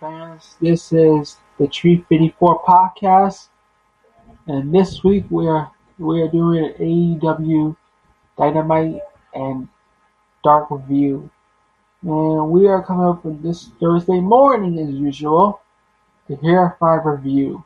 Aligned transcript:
fans. 0.00 0.56
This 0.60 0.92
is 0.92 1.36
the 1.58 1.68
Tree 1.68 2.04
54 2.08 2.64
podcast, 2.64 3.48
and 4.48 4.74
this 4.74 5.04
week 5.04 5.24
we're 5.30 5.68
we're 5.98 6.28
doing 6.28 6.74
AEW 6.80 7.76
Dynamite 8.36 9.00
and 9.34 9.68
Dark 10.42 10.72
review, 10.72 11.30
and 12.02 12.50
we 12.50 12.66
are 12.66 12.82
coming 12.82 13.06
up 13.06 13.24
with 13.24 13.40
this 13.44 13.70
Thursday 13.80 14.18
morning 14.18 14.76
as 14.80 14.92
usual 14.92 15.60
to 16.26 16.36
hear 16.38 16.76
five 16.80 17.04
review. 17.04 17.64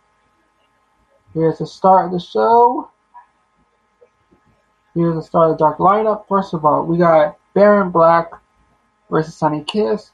Here's 1.32 1.58
the 1.58 1.66
start 1.66 2.06
of 2.06 2.12
the 2.12 2.20
show. 2.20 2.90
Here's 4.94 5.14
the 5.14 5.22
start 5.22 5.52
of 5.52 5.56
the 5.56 5.64
Dark 5.64 5.78
lineup. 5.78 6.28
First 6.28 6.52
of 6.52 6.66
all, 6.66 6.84
we 6.84 6.98
got 6.98 7.38
Baron 7.54 7.90
Black 7.90 8.30
versus 9.10 9.34
Sunny 9.34 9.64
Kiss. 9.64 10.10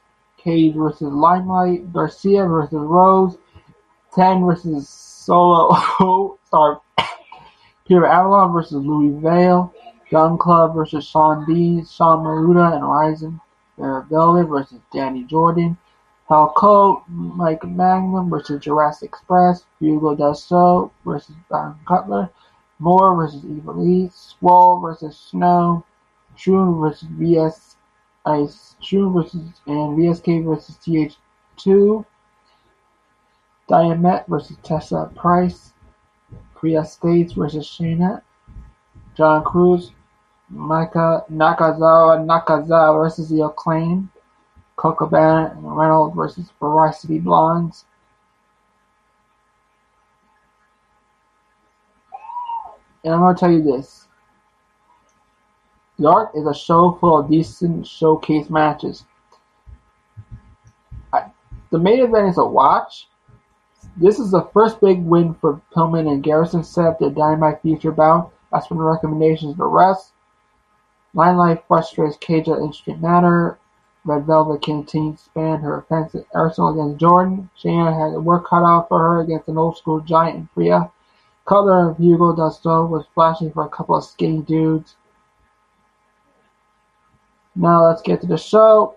Cage 0.46 0.76
versus 0.76 1.12
Limelight, 1.12 1.92
Garcia 1.92 2.46
versus 2.46 2.79
Rose, 2.79 3.36
Ten 4.14 4.46
versus 4.46 4.88
Solo, 4.88 6.38
sorry, 6.50 6.76
Peter 7.88 8.07
Avalon 8.07 8.52
versus 8.52 8.85
Louis 8.85 9.21
Vale, 9.21 9.74
Gunn 10.08 10.38
Club 10.38 10.76
versus 10.76 11.04
Sean 11.04 11.44
D, 11.46 11.85
Sean 11.85 12.24
Maluta 12.24 12.74
and 12.74 12.85
Ryzen, 12.85 13.40
Barrett 13.76 14.07
Velvet 14.07 14.46
versus 14.46 14.79
Danny 14.93 15.24
Jordan, 15.24 15.76
Cole, 16.29 17.02
Mike 17.08 17.64
Magnum 17.64 18.30
versus 18.30 18.63
Jurassic 18.63 19.08
Express, 19.08 19.64
Hugo 19.80 20.14
Del 20.14 20.93
versus 21.04 21.35
Brandon 21.49 21.80
Cutler, 21.88 22.30
Moore 22.79 23.16
versus 23.16 23.44
Evil 23.44 23.85
Lee, 23.85 24.10
Swole 24.14 24.79
versus 24.79 25.18
Snow, 25.18 25.85
Shroom 26.36 26.80
versus 26.80 27.08
VS 27.10 27.75
Ice 28.26 28.75
True 28.82 29.12
versus 29.12 29.43
and 29.66 29.96
VSK 29.96 30.44
versus 30.44 30.76
TH2, 30.85 32.05
Diamet 33.69 34.27
versus 34.28 34.56
Tessa 34.62 35.10
Price, 35.14 35.72
Freya 36.60 36.84
States 36.84 37.32
versus 37.32 37.66
Shayna, 37.66 38.22
John 39.16 39.44
Cruz, 39.44 39.92
Micah 40.48 41.24
Nakazawa 41.30 42.24
Nakazawa 42.24 43.02
versus 43.02 43.28
The 43.28 43.44
Acclaim, 43.44 44.10
Coco 44.77 45.06
Bennett 45.06 45.52
and 45.52 45.77
Reynolds 45.77 46.14
versus 46.14 46.50
Varsity 46.60 47.19
Blondes. 47.19 47.84
And 53.04 53.14
I'm 53.14 53.34
to 53.34 53.38
tell 53.38 53.50
you 53.50 53.62
this. 53.62 54.05
Dark 56.00 56.30
is 56.34 56.47
a 56.47 56.55
show 56.55 56.92
full 57.00 57.19
of 57.19 57.30
decent 57.30 57.86
showcase 57.86 58.50
matches. 58.50 59.05
The 61.70 61.78
main 61.78 62.00
event 62.00 62.28
is 62.28 62.38
a 62.38 62.44
watch. 62.44 63.08
This 63.97 64.19
is 64.19 64.30
the 64.30 64.48
first 64.53 64.80
big 64.80 65.03
win 65.03 65.34
for 65.34 65.61
Pillman 65.75 66.11
and 66.11 66.22
Garrison 66.22 66.62
set 66.62 66.86
up 66.86 66.98
the 66.98 67.11
Dynamite 67.11 67.61
future 67.62 67.92
bout. 67.92 68.33
As 68.53 68.66
for 68.66 68.75
the 68.75 68.83
recommendations, 68.83 69.56
the 69.56 69.66
rest. 69.66 70.12
Limelight 71.14 71.64
frustrates 71.66 72.16
Cage 72.19 72.48
at 72.48 72.58
Instant 72.58 73.03
Matter. 73.03 73.58
Red 74.05 74.27
Velvet 74.27 74.62
continues 74.62 75.28
to 75.34 75.41
her 75.41 75.78
offensive 75.78 76.25
arsenal 76.33 76.72
against 76.72 77.00
Jordan. 77.00 77.50
Shayna 77.58 78.12
had 78.12 78.22
work 78.22 78.47
cut 78.47 78.62
out 78.62 78.88
for 78.88 79.00
her 79.00 79.20
against 79.20 79.48
an 79.48 79.58
old 79.58 79.77
school 79.77 80.00
giant 80.00 80.36
in 80.36 80.48
Freya. 80.55 80.91
Cutler 81.47 81.91
of 81.91 81.98
Hugo 81.98 82.33
Dusto 82.34 82.88
was 82.88 83.06
flashing 83.14 83.50
for 83.50 83.64
a 83.64 83.69
couple 83.69 83.97
of 83.97 84.05
skinny 84.05 84.42
dudes. 84.42 84.94
Now 87.56 87.86
let's 87.86 88.02
get 88.02 88.20
to 88.20 88.26
the 88.26 88.36
show. 88.36 88.96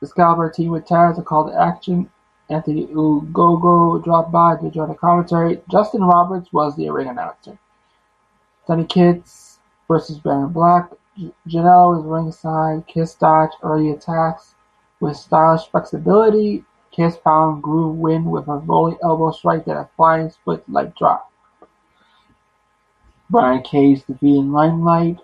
The 0.00 0.06
Excalibur 0.06 0.50
team 0.50 0.70
with 0.70 0.86
Taz 0.86 1.18
are 1.18 1.22
called 1.22 1.52
to 1.52 1.58
action. 1.58 2.10
Anthony 2.50 2.86
Ogogo 2.88 4.02
dropped 4.02 4.32
by 4.32 4.56
to 4.56 4.70
join 4.70 4.88
the 4.88 4.94
commentary. 4.94 5.62
Justin 5.70 6.02
Roberts 6.02 6.52
was 6.52 6.76
the 6.76 6.90
ring 6.90 7.08
announcer. 7.08 7.58
Sonny 8.66 8.84
Kiss 8.84 9.58
versus 9.88 10.18
Baron 10.18 10.52
Black. 10.52 10.90
Janela 11.48 11.96
was 11.96 12.04
ringside. 12.04 12.86
Kiss 12.88 13.14
dodged 13.14 13.54
early 13.62 13.90
attacks 13.90 14.54
with 15.00 15.16
stylish 15.16 15.66
flexibility. 15.70 16.64
Kiss 16.90 17.16
found 17.18 17.62
groove 17.62 17.96
win 17.96 18.24
with 18.24 18.48
a 18.48 18.56
rolling 18.56 18.98
elbow 19.02 19.30
strike 19.30 19.64
that 19.64 19.76
a 19.76 19.88
flying 19.96 20.30
split 20.30 20.68
leg 20.68 20.94
drop. 20.96 21.30
Brian 23.30 23.62
Cage 23.62 24.04
defeated 24.06 24.46
Limelight 24.46 25.18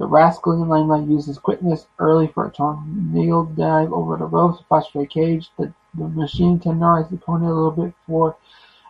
the 0.00 0.06
rascally 0.06 0.56
Limelight 0.56 1.06
uses 1.06 1.36
quickness 1.36 1.86
early 1.98 2.26
for 2.28 2.46
a 2.46 2.50
tornado 2.50 3.44
dive 3.54 3.92
over 3.92 4.16
the 4.16 4.24
ropes 4.24 4.64
frustrate 4.66 5.10
Cage. 5.10 5.50
The, 5.58 5.74
the 5.92 6.08
machine 6.08 6.58
tenderized 6.58 7.10
the 7.10 7.18
pony 7.18 7.44
a 7.44 7.50
little 7.50 7.70
bit 7.70 7.94
before 8.06 8.34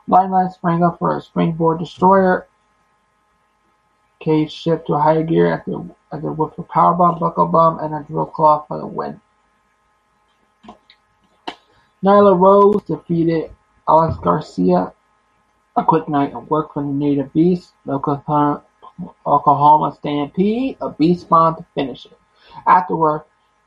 Limelight 0.07 0.53
sprang 0.53 0.85
up 0.85 1.01
for 1.01 1.17
a 1.17 1.21
springboard 1.21 1.81
destroyer. 1.81 2.47
Cage 4.21 4.53
shift 4.53 4.87
to 4.87 4.95
a 4.95 5.01
higher 5.01 5.25
gear 5.25 5.53
after, 5.53 5.83
after 6.13 6.31
with 6.31 6.57
a 6.59 6.63
powerbomb, 6.63 7.19
buckle 7.19 7.47
bomb, 7.47 7.81
and 7.81 7.93
a 7.93 8.07
drill 8.07 8.27
claw 8.27 8.65
for 8.69 8.79
the 8.79 8.87
win. 8.87 9.21
Nyla 12.05 12.39
Rose 12.39 12.85
defeated 12.85 13.51
Alex 13.89 14.17
Garcia. 14.23 14.93
A 15.77 15.85
quick 15.85 16.09
night 16.09 16.35
of 16.35 16.49
work 16.49 16.73
for 16.73 16.85
the 16.85 16.89
Native 16.89 17.33
Beast. 17.33 17.73
Local 17.85 18.23
Oklahoma 19.27 19.95
Stampede, 19.95 20.77
a 20.81 20.91
beast 20.91 21.29
bomb 21.29 21.57
to 21.57 21.67
finish 21.75 22.07
it. 22.07 22.19
Afterward, 22.67 23.23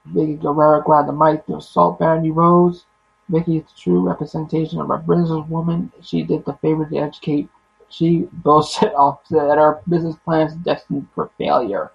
Vickie 0.10 0.42
Guerrero 0.42 0.82
grabbed 0.82 1.08
the 1.08 1.14
mic 1.14 1.46
to 1.46 1.58
assault 1.58 2.00
Brandi 2.00 2.34
Rhodes. 2.34 2.86
Vickie 3.32 3.62
is 3.62 3.72
the 3.72 3.80
true 3.80 4.02
representation 4.02 4.80
of 4.80 4.90
a 4.90 5.00
businesswoman. 5.00 5.92
She 6.02 6.24
did 6.24 6.44
the 6.46 6.54
favor 6.54 6.86
to 6.86 6.98
educate. 6.98 7.50
She 7.90 8.28
boasted 8.32 8.94
off 8.98 9.28
that 9.30 9.58
her 9.58 9.82
business 9.88 10.16
plan 10.26 10.48
is 10.48 10.56
destined 10.56 11.08
for 11.16 11.32
failure. 11.38 11.92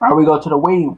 Now 0.00 0.14
we 0.14 0.24
go 0.24 0.40
to 0.40 0.48
the 0.48 0.56
waiting. 0.56 0.96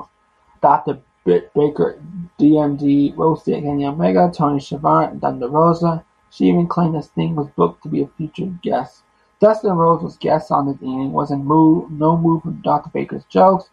Dr. 0.61 1.01
Britt 1.25 1.53
Baker, 1.55 2.01
DMD, 2.39 3.17
Rosie 3.17 3.61
Kenny 3.61 3.87
Omega, 3.87 4.31
Tony 4.33 4.61
Schiavone, 4.61 5.13
and 5.13 5.21
Thunder 5.21 5.49
Rosa. 5.49 6.05
She 6.31 6.47
even 6.47 6.67
claimed 6.69 6.95
that 6.95 7.05
Sting 7.05 7.35
was 7.35 7.49
booked 7.57 7.83
to 7.83 7.89
be 7.89 8.03
a 8.03 8.07
featured 8.07 8.63
guest. 8.63 9.03
Dustin 9.43 9.73
Rhodes 9.73 10.05
was 10.05 10.17
guest 10.19 10.53
on 10.53 10.67
the 10.67 10.75
evening, 10.75 11.11
wasn't 11.11 11.45
moved, 11.45 11.91
no 11.91 12.17
move 12.17 12.43
from 12.43 12.63
Dr. 12.63 12.91
Baker's 12.91 13.25
jokes. 13.25 13.71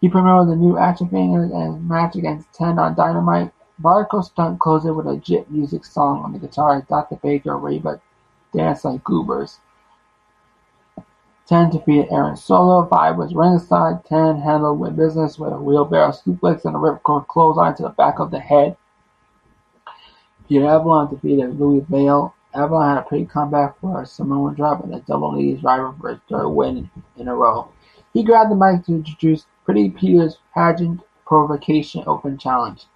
He 0.00 0.08
promoted 0.08 0.52
the 0.52 0.56
new 0.56 0.78
action 0.78 1.08
figures 1.08 1.50
and 1.50 1.88
match 1.88 2.14
against 2.14 2.52
Ten 2.52 2.78
on 2.78 2.94
Dynamite. 2.94 3.50
Marko 3.78 4.20
Stunt 4.20 4.60
closed 4.60 4.86
it 4.86 4.92
with 4.92 5.08
a 5.08 5.16
jit 5.16 5.50
music 5.50 5.84
song 5.84 6.22
on 6.22 6.32
the 6.32 6.38
guitar 6.38 6.86
Dr. 6.88 7.16
Baker 7.16 7.58
Reba 7.58 8.00
dance 8.54 8.84
like 8.84 9.02
goobers. 9.02 9.58
Ten 11.44 11.70
defeated 11.70 12.06
Aaron 12.12 12.36
Solo. 12.36 12.86
Five 12.86 13.16
was 13.16 13.34
ringside. 13.34 14.04
Ten 14.04 14.40
handled 14.40 14.78
with 14.78 14.96
business 14.96 15.40
with 15.40 15.52
a 15.52 15.58
wheelbarrow 15.58 16.12
suplex 16.12 16.64
and 16.64 16.76
a 16.76 16.78
ripcord 16.78 17.26
clothesline 17.26 17.74
to 17.74 17.82
the 17.82 17.88
back 17.88 18.20
of 18.20 18.30
the 18.30 18.38
head. 18.38 18.76
Peter 20.48 20.68
Avalon 20.68 21.12
defeated 21.12 21.58
Louis 21.58 21.84
Vale. 21.88 22.32
Avalon 22.52 22.96
had 22.96 23.04
a 23.04 23.08
pretty 23.08 23.26
comeback 23.26 23.78
for 23.80 24.02
a 24.02 24.06
Samoan 24.06 24.56
and 24.58 24.94
a 24.94 25.00
double 25.00 25.32
knee 25.32 25.54
driver 25.54 25.94
for 26.00 26.10
his 26.10 26.18
third 26.28 26.48
win 26.48 26.90
in 27.16 27.28
a 27.28 27.34
row. 27.34 27.68
He 28.12 28.24
grabbed 28.24 28.50
the 28.50 28.56
mic 28.56 28.84
to 28.86 28.94
introduce 28.94 29.46
Pretty 29.64 29.88
Peter's 29.90 30.38
Pageant 30.52 31.00
Provocation 31.24 32.02
Open 32.06 32.36
Challenge. 32.36 32.86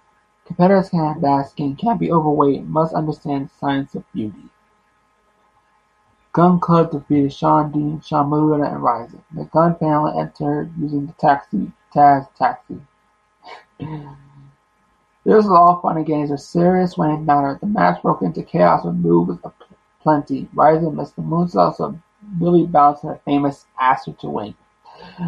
Competitors 0.45 0.89
can't 0.89 1.21
bask 1.21 1.59
in, 1.59 1.77
can't 1.77 1.99
be 1.99 2.11
overweight, 2.11 2.65
must 2.65 2.93
understand 2.93 3.49
science 3.49 3.95
of 3.95 4.03
beauty. 4.11 4.49
Gunn 6.33 6.59
Club 6.59 6.91
defeated 6.91 7.31
Sean 7.31 7.71
Dean, 7.71 8.01
Sean 8.01 8.29
Maluta, 8.29 8.69
and 8.69 8.83
Ryzen. 8.83 9.21
The 9.33 9.45
Gun 9.45 9.75
family 9.77 10.19
entered 10.19 10.73
using 10.77 11.05
the 11.07 11.13
taxi, 11.13 11.71
Taz 11.93 12.27
taxi. 12.35 12.81
This 15.25 15.43
was 15.43 15.47
all 15.47 15.81
fun 15.81 15.97
and 15.97 16.05
games, 16.05 16.29
but 16.29 16.39
serious 16.39 16.97
when 16.97 17.09
it 17.09 17.17
mattered. 17.17 17.59
The 17.59 17.65
match 17.65 18.01
broke 18.03 18.21
into 18.21 18.43
chaos 18.43 18.85
with 18.85 18.95
moves 18.95 19.39
aplenty. 19.99 20.47
Ryzen 20.53 20.93
missed 20.93 21.15
the 21.15 21.23
moonsault, 21.23 21.77
so 21.77 21.99
Billy 22.39 22.67
bounced 22.67 23.03
famous 23.25 23.65
Aster 23.79 24.13
to 24.13 24.29
win. 24.29 24.55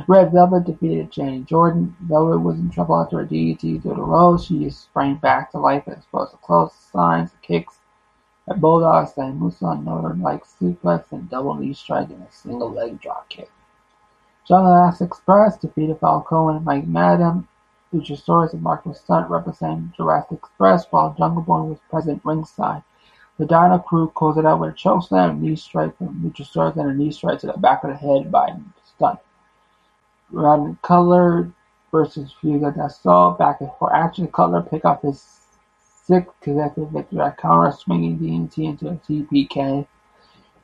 Red 0.07 0.31
Velvet 0.31 0.65
defeated 0.65 1.11
Jenny 1.11 1.39
Jordan. 1.39 1.95
Velvet 2.01 2.39
was 2.39 2.59
in 2.59 2.69
trouble 2.69 2.95
after 2.95 3.19
a 3.19 3.25
DDT 3.25 3.81
through 3.81 3.95
the 3.95 4.01
ropes. 4.01 4.45
She 4.45 4.69
sprang 4.69 5.15
back 5.15 5.51
to 5.51 5.57
life 5.57 5.87
and 5.87 5.97
exposed 5.97 6.31
the 6.31 6.37
close 6.37 6.73
signs, 6.73 7.31
kicks, 7.41 7.79
a 8.47 8.53
bulldog 8.53 9.09
stand 9.09 9.41
Musa 9.41 9.75
Northern 9.75 10.21
like 10.21 10.45
suplex 10.45 11.11
and 11.11 11.29
double 11.29 11.55
knee 11.55 11.73
strike 11.73 12.09
and 12.09 12.23
a 12.23 12.31
single 12.31 12.71
leg 12.71 13.01
drop 13.01 13.27
kick. 13.29 13.51
Jungle 14.47 14.93
Express 15.01 15.57
defeated 15.57 15.99
Falcone 15.99 16.57
and 16.57 16.65
Mike 16.65 16.87
Luchasaurus 17.93 18.53
and 18.53 18.61
Marko 18.61 18.93
Stunt 18.93 19.29
representing 19.29 19.93
Jurassic 19.95 20.39
Express, 20.39 20.85
while 20.89 21.15
Jungle 21.17 21.43
Boy 21.43 21.61
was 21.61 21.79
present 21.89 22.21
ringside. 22.23 22.83
The 23.37 23.45
Dino 23.45 23.77
Crew 23.79 24.11
closed 24.15 24.39
it 24.39 24.45
out 24.45 24.59
with 24.59 24.71
a 24.71 24.73
chokeslam, 24.73 25.39
knee 25.39 25.55
strike 25.55 25.97
from 25.97 26.21
Luchasaurus, 26.21 26.75
and 26.77 26.89
a 26.89 26.93
knee 26.93 27.11
strike 27.11 27.39
to 27.39 27.47
the 27.47 27.53
back 27.53 27.83
of 27.83 27.91
the 27.91 27.95
head 27.95 28.31
by 28.31 28.49
Stunt. 28.83 29.19
Brandon 30.31 30.77
Cutler 30.81 31.51
versus 31.91 32.33
Fuego 32.41 32.71
Del 32.71 32.89
Sol 32.89 33.31
back 33.31 33.59
for 33.79 33.95
action. 33.95 34.27
Cutler 34.27 34.61
picked 34.61 34.85
up 34.85 35.03
his 35.03 35.21
sixth 36.03 36.33
consecutive 36.41 36.91
victory 36.91 37.19
at 37.19 37.37
counter 37.37 37.71
swinging 37.71 38.17
DDT 38.17 38.57
into 38.65 38.87
a 38.89 38.95
TPK. 38.95 39.87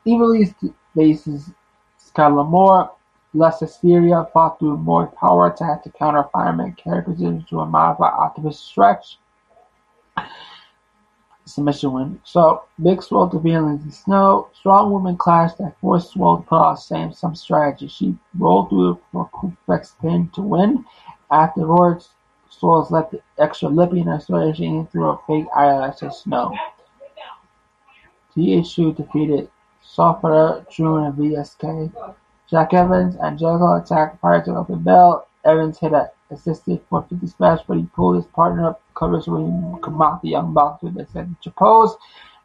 East 0.06 0.56
faces 0.96 1.52
Skylar 2.00 2.50
Moore. 2.50 2.92
Less 3.34 3.64
Syria 3.82 4.28
fought 4.32 4.60
through 4.60 4.78
more 4.78 5.08
power 5.08 5.48
attack 5.48 5.84
to 5.84 5.90
counter 5.90 6.26
fireman 6.32 6.74
carry 6.74 7.04
position 7.04 7.46
to 7.50 7.62
a 7.62 7.66
modified 7.66 8.14
octopus 8.14 8.60
stretch. 8.60 9.18
Submission 11.46 11.92
win. 11.92 12.22
So, 12.24 12.64
Big 12.82 13.02
Swole 13.02 13.28
defeated 13.28 13.62
Lindsay 13.62 13.90
Snow. 13.90 14.50
Strong 14.54 14.92
woman 14.92 15.18
clash 15.18 15.54
that 15.56 15.76
forced 15.82 16.12
Swole 16.12 16.38
to 16.38 16.44
put 16.44 16.56
off 16.56 16.80
same 16.80 17.12
some 17.12 17.36
strategy. 17.36 17.88
She 17.88 18.16
rolled 18.38 18.70
through 18.70 19.00
for 19.12 19.30
Kuplex 19.34 20.00
pin 20.00 20.30
to 20.36 20.42
win. 20.42 20.86
Afterwards, 21.32 22.10
Swole's 22.50 22.92
left 22.92 23.12
the 23.12 23.22
extra 23.40 23.68
lippy 23.68 24.00
in 24.00 24.08
her 24.08 24.20
she 24.20 24.88
threw 24.92 25.10
a 25.10 25.20
fake 25.28 25.48
eyelash 25.56 26.04
at 26.04 26.14
Snow. 26.14 26.56
TH2 28.36 28.96
defeated 28.96 29.50
Software, 29.82 30.66
June, 30.72 31.04
and 31.04 31.14
VSK. 31.16 32.16
Jack 32.54 32.72
Evans 32.76 33.16
and 33.20 33.40
Jericho 33.40 33.78
attacked 33.78 34.22
prior 34.22 34.46
to 34.46 34.56
open 34.56 34.84
bell. 34.84 35.28
Evans 35.44 35.80
hit 35.80 35.92
a 35.92 36.12
assisted 36.30 36.80
450 36.88 37.26
smash, 37.36 37.62
but 37.68 37.78
he 37.78 37.86
pulled 37.96 38.16
his 38.16 38.28
partner 38.28 38.68
up 38.68 38.82
covers 38.94 39.28
when 39.28 39.74
he 39.74 39.82
could 39.82 39.94
mock 39.94 40.22
the 40.22 40.30
Young 40.30 40.54
Bucks 40.54 40.84
with 40.84 40.96
a 41.00 41.08
signature 41.08 41.50
pose. 41.50 41.96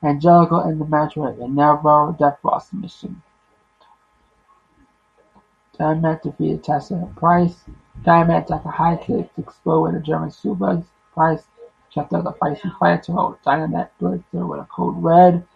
And 0.00 0.18
Jericho 0.18 0.66
in 0.66 0.78
the 0.78 0.86
match 0.86 1.16
with 1.16 1.38
a 1.38 1.46
Navarro 1.46 2.16
Death 2.18 2.38
Roll 2.42 2.58
submission. 2.58 3.20
Dynamite 5.78 6.22
defeated 6.22 6.64
Tessa 6.64 7.06
Price. 7.16 7.64
Dynamite 8.02 8.44
attacked 8.44 8.64
a 8.64 8.70
high 8.70 8.96
kick 8.96 9.34
to 9.34 9.42
explode 9.42 9.82
with 9.82 9.96
a 9.96 10.00
German 10.00 10.30
suplex. 10.30 10.86
Price 11.12 11.42
checked 11.90 12.14
out 12.14 12.24
the 12.24 12.32
feisty 12.32 12.74
fighter 12.78 13.02
to 13.02 13.12
hold 13.12 13.36
Dynamite 13.44 13.90
Blitzer 14.00 14.48
with 14.48 14.60
a 14.60 14.68
code 14.74 15.02
red. 15.02 15.46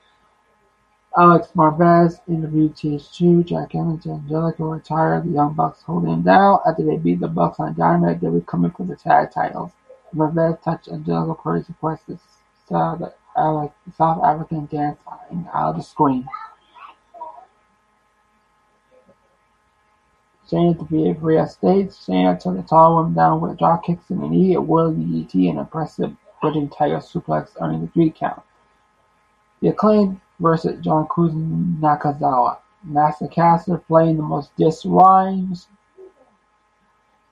Alex 1.18 1.48
Marvez 1.54 2.20
interviewed 2.26 2.74
TH2, 2.74 3.44
Jack 3.44 3.74
Evans, 3.74 4.06
and 4.06 4.22
Angelico 4.22 4.64
retired. 4.64 5.24
The 5.24 5.32
Young 5.32 5.52
Bucks 5.52 5.82
hold 5.82 6.06
him 6.06 6.22
down. 6.22 6.60
After 6.66 6.82
they 6.84 6.96
beat 6.96 7.20
the 7.20 7.28
Bucks 7.28 7.60
on 7.60 7.74
Dynamite, 7.74 8.20
they 8.20 8.28
were 8.28 8.40
coming 8.40 8.70
for 8.70 8.86
the 8.86 8.96
tag 8.96 9.30
titles. 9.30 9.72
Marvez 10.14 10.62
touched 10.62 10.88
Angelico 10.88 11.34
Curtis 11.34 11.68
request 11.68 12.06
the 12.06 12.18
South, 12.66 13.12
South 13.94 14.24
African 14.24 14.66
dance 14.66 14.98
out 15.52 15.70
of 15.70 15.76
the 15.76 15.82
screen. 15.82 16.26
Shayna 20.50 20.78
defeated 20.78 21.20
Freya 21.20 21.46
States. 21.46 22.06
Shayna 22.06 22.40
took 22.40 22.56
the 22.56 22.62
tall 22.62 22.94
woman 22.96 23.14
down 23.14 23.40
with 23.40 23.52
a 23.52 23.56
drop 23.56 23.84
kicks 23.84 24.08
and 24.08 24.22
a 24.22 24.28
knee, 24.28 24.54
a 24.54 24.60
whirling 24.60 24.96
DDT, 24.96 25.50
and 25.50 25.58
impressive 25.58 26.16
bridging 26.40 26.70
tiger 26.70 26.98
suplex, 26.98 27.50
earning 27.60 27.82
the 27.82 27.88
three 27.88 28.10
count. 28.10 28.42
The 29.60 29.68
acclaimed 29.68 30.20
versus 30.42 30.78
John 30.84 31.06
Cruz 31.06 31.32
Nakazawa. 31.32 32.58
Caster 33.30 33.78
playing 33.78 34.16
the 34.16 34.22
most 34.22 34.54
diss 34.56 34.84
rhymes. 34.84 35.68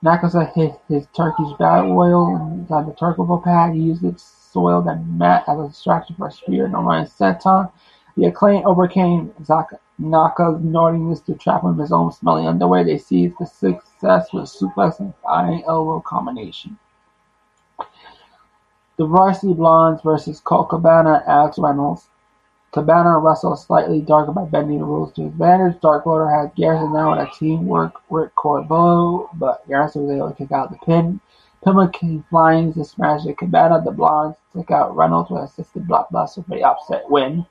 Nakazawa 0.03 0.51
hit 0.53 0.79
his 0.87 1.05
Turkish 1.15 1.51
battle 1.59 1.91
oil 1.97 2.35
and 2.35 2.67
got 2.67 2.87
the 2.87 2.93
Turkable 2.93 3.37
pad. 3.37 3.75
He 3.75 3.81
used 3.81 4.03
it 4.03 4.19
soiled 4.19 4.87
and 4.87 5.17
mat 5.19 5.43
as 5.47 5.59
a 5.59 5.67
distraction 5.67 6.15
for 6.15 6.27
a 6.27 6.31
spear 6.31 6.65
and 6.65 6.75
Orion 6.75 7.05
senton. 7.05 7.71
The 8.17 8.25
acclaim 8.25 8.65
overcame 8.65 9.33
Zaka, 9.43 9.79
Naka, 9.97 10.55
ignoring 10.55 11.09
this 11.09 11.21
to 11.21 11.35
trap 11.35 11.63
him 11.63 11.77
his 11.77 11.91
own 11.91 12.11
smelly 12.11 12.45
underwear. 12.45 12.83
They 12.83 12.97
seized 12.97 13.35
the 13.39 13.45
success 13.45 14.33
with 14.33 14.45
suplex 14.45 14.99
and 14.99 15.13
flying 15.21 15.63
elbow 15.65 16.01
combination. 16.01 16.77
The 18.97 19.05
Varsity 19.05 19.53
Blondes 19.53 20.01
versus 20.01 20.41
Colt 20.41 20.69
Cabana 20.69 21.23
Alex 21.25 21.57
Reynolds. 21.57 22.07
Cabana 22.71 23.17
wrestled 23.19 23.59
slightly 23.59 23.99
darker 23.99 24.31
by 24.31 24.45
bending 24.45 24.79
the 24.79 24.85
rules 24.85 25.11
to 25.13 25.23
his 25.23 25.31
advantage. 25.31 25.81
Dark 25.81 26.07
Order 26.07 26.29
had 26.29 26.55
Garrison 26.55 26.93
now 26.93 27.11
in 27.11 27.19
a 27.19 27.29
teamwork 27.37 28.09
with 28.09 28.33
Corbeau, 28.35 29.29
but 29.33 29.67
Garrison 29.67 30.03
was 30.03 30.15
able 30.15 30.29
to 30.29 30.35
kick 30.35 30.53
out 30.53 30.71
the 30.71 30.77
pin. 30.85 31.19
Pimlick 31.65 31.91
came 31.93 32.23
flying 32.29 32.73
to 32.73 32.85
smash 32.85 33.25
the 33.25 33.33
Cabana. 33.33 33.81
The 33.83 33.91
Blondes 33.91 34.37
took 34.53 34.71
out 34.71 34.95
Reynolds 34.95 35.29
with 35.29 35.43
assisted 35.43 35.85
blockbuster 35.85 36.45
for 36.45 36.55
the 36.55 36.63
upset 36.63 37.09
win. 37.09 37.45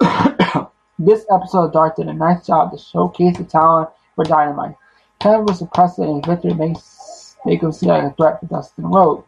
this 0.98 1.26
episode 1.30 1.66
of 1.66 1.72
Dark 1.72 1.96
did 1.96 2.08
a 2.08 2.14
nice 2.14 2.46
job 2.46 2.72
to 2.72 2.78
showcase 2.78 3.36
the 3.36 3.44
talent 3.44 3.90
for 4.14 4.24
Dynamite. 4.24 4.74
Kevin 5.20 5.44
was 5.44 5.60
impressive 5.60 6.08
and 6.08 6.24
victory 6.24 6.54
make 6.54 7.62
him 7.62 7.72
seem 7.72 7.90
like 7.90 8.04
a 8.04 8.14
threat 8.16 8.40
for 8.40 8.46
Dustin 8.46 8.86
Rhodes. 8.86 9.26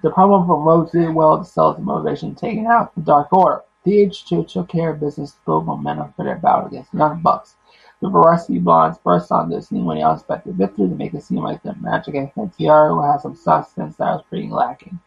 The 0.00 0.10
problem 0.10 0.46
from 0.46 0.62
Rhodes 0.62 0.92
did 0.92 1.14
well 1.14 1.38
to 1.38 1.44
sell 1.44 1.74
his 1.74 1.84
motivation 1.84 2.34
taking 2.34 2.66
out 2.66 2.94
the 2.94 3.02
Dark 3.02 3.32
Order. 3.32 3.62
TH2 3.84 4.48
took 4.48 4.68
care 4.68 4.90
of 4.90 5.00
business 5.00 5.32
to 5.32 5.38
build 5.44 5.66
momentum 5.66 6.12
for 6.16 6.24
their 6.24 6.36
battle 6.36 6.68
against 6.68 6.92
the 6.92 6.98
Young 6.98 7.20
Bucks. 7.20 7.56
The 8.00 8.08
Varsity 8.08 8.58
Blondes 8.58 8.98
burst 8.98 9.30
on 9.30 9.50
the 9.50 9.60
scene 9.60 9.84
when 9.84 9.98
they 9.98 10.02
unexpected 10.02 10.56
victory 10.56 10.88
to 10.88 10.94
make 10.94 11.14
it 11.14 11.22
seem 11.22 11.38
like 11.38 11.62
the 11.62 11.70
against 12.06 12.36
NTR 12.36 12.90
who 12.90 13.02
has 13.02 13.22
some 13.22 13.36
substance 13.36 13.96
that 13.96 14.14
was 14.14 14.24
pretty 14.28 14.48
lacking. 14.48 14.98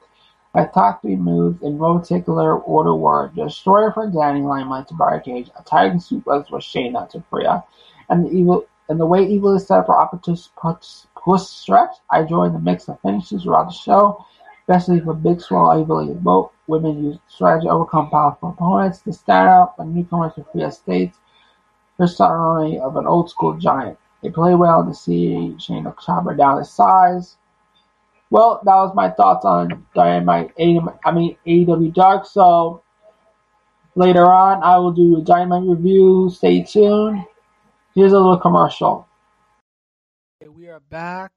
Three 1.01 1.17
moves 1.17 1.61
in 1.61 1.77
particular 1.77 2.57
order 2.57 2.95
were 2.95 3.29
Destroyer 3.35 3.91
for 3.91 4.09
Danny 4.09 4.41
Limelight 4.41 4.87
to 4.87 4.93
Barricade, 4.93 5.51
a 5.59 5.63
Titan 5.63 5.99
Suplex 5.99 6.47
for 6.47 6.59
Shayna 6.59 7.09
to 7.09 7.21
Freya, 7.29 7.63
and 8.07 8.25
the 8.25 8.29
evil 8.29 8.65
and 8.87 8.97
the 8.99 9.05
way 9.05 9.25
Evil 9.25 9.55
is 9.55 9.67
set 9.67 9.85
for 9.85 9.99
opportunist 9.99 10.55
push 10.55 11.41
stretch. 11.41 11.95
I 12.09 12.23
joined 12.23 12.55
the 12.55 12.59
mix 12.59 12.87
of 12.87 13.01
finishes 13.01 13.43
throughout 13.43 13.67
the 13.67 13.73
show, 13.73 14.25
especially 14.67 14.99
for 14.99 15.13
Big. 15.13 15.39
I 15.51 15.83
believe 15.83 16.19
both 16.21 16.51
women 16.65 17.03
use 17.03 17.17
strategy 17.27 17.67
to 17.67 17.71
overcome 17.71 18.09
powerful 18.09 18.49
opponents. 18.49 18.99
To 19.01 19.13
stand 19.13 19.47
out, 19.47 19.77
the 19.77 19.85
newcomers 19.85 20.33
for 20.33 20.43
Freya 20.51 20.71
States, 20.71 21.17
first 21.97 22.17
ceremony 22.17 22.79
of 22.79 22.95
an 22.97 23.05
old 23.05 23.29
school 23.29 23.53
giant. 23.57 23.97
They 24.23 24.29
play 24.31 24.55
well 24.55 24.83
to 24.83 24.93
see 24.93 25.55
Shayna 25.59 25.95
chop 26.03 26.25
her 26.25 26.33
down 26.33 26.57
to 26.57 26.65
size. 26.65 27.37
Well, 28.31 28.59
that 28.65 28.75
was 28.75 28.95
my 28.95 29.11
thoughts 29.11 29.45
on 29.45 29.85
Dynamite. 29.93 30.51
I 30.57 31.11
mean 31.11 31.37
AEW 31.45 31.93
Dark. 31.93 32.25
So 32.25 32.81
later 33.93 34.25
on, 34.25 34.63
I 34.63 34.79
will 34.79 34.91
do 34.91 35.17
a 35.17 35.21
Dynamite 35.21 35.69
review. 35.69 36.31
Stay 36.33 36.63
tuned. 36.63 37.23
Here's 37.93 38.13
a 38.13 38.17
little 38.17 38.39
commercial. 38.39 39.07
We 40.49 40.69
are 40.69 40.79
back 40.79 41.31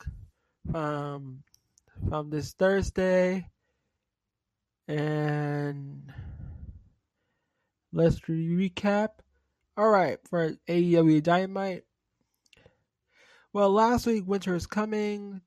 from 0.73 1.43
from 2.09 2.31
this 2.31 2.53
Thursday, 2.53 3.49
and 4.87 6.13
let's 7.93 8.20
recap. 8.20 9.08
All 9.77 9.91
right, 9.91 10.19
for 10.29 10.53
AEW 10.69 11.22
Dynamite. 11.22 11.84
Well, 13.53 13.70
last 13.70 14.06
week, 14.06 14.25
Winter 14.27 14.55
is 14.55 14.67
Coming 14.67 15.41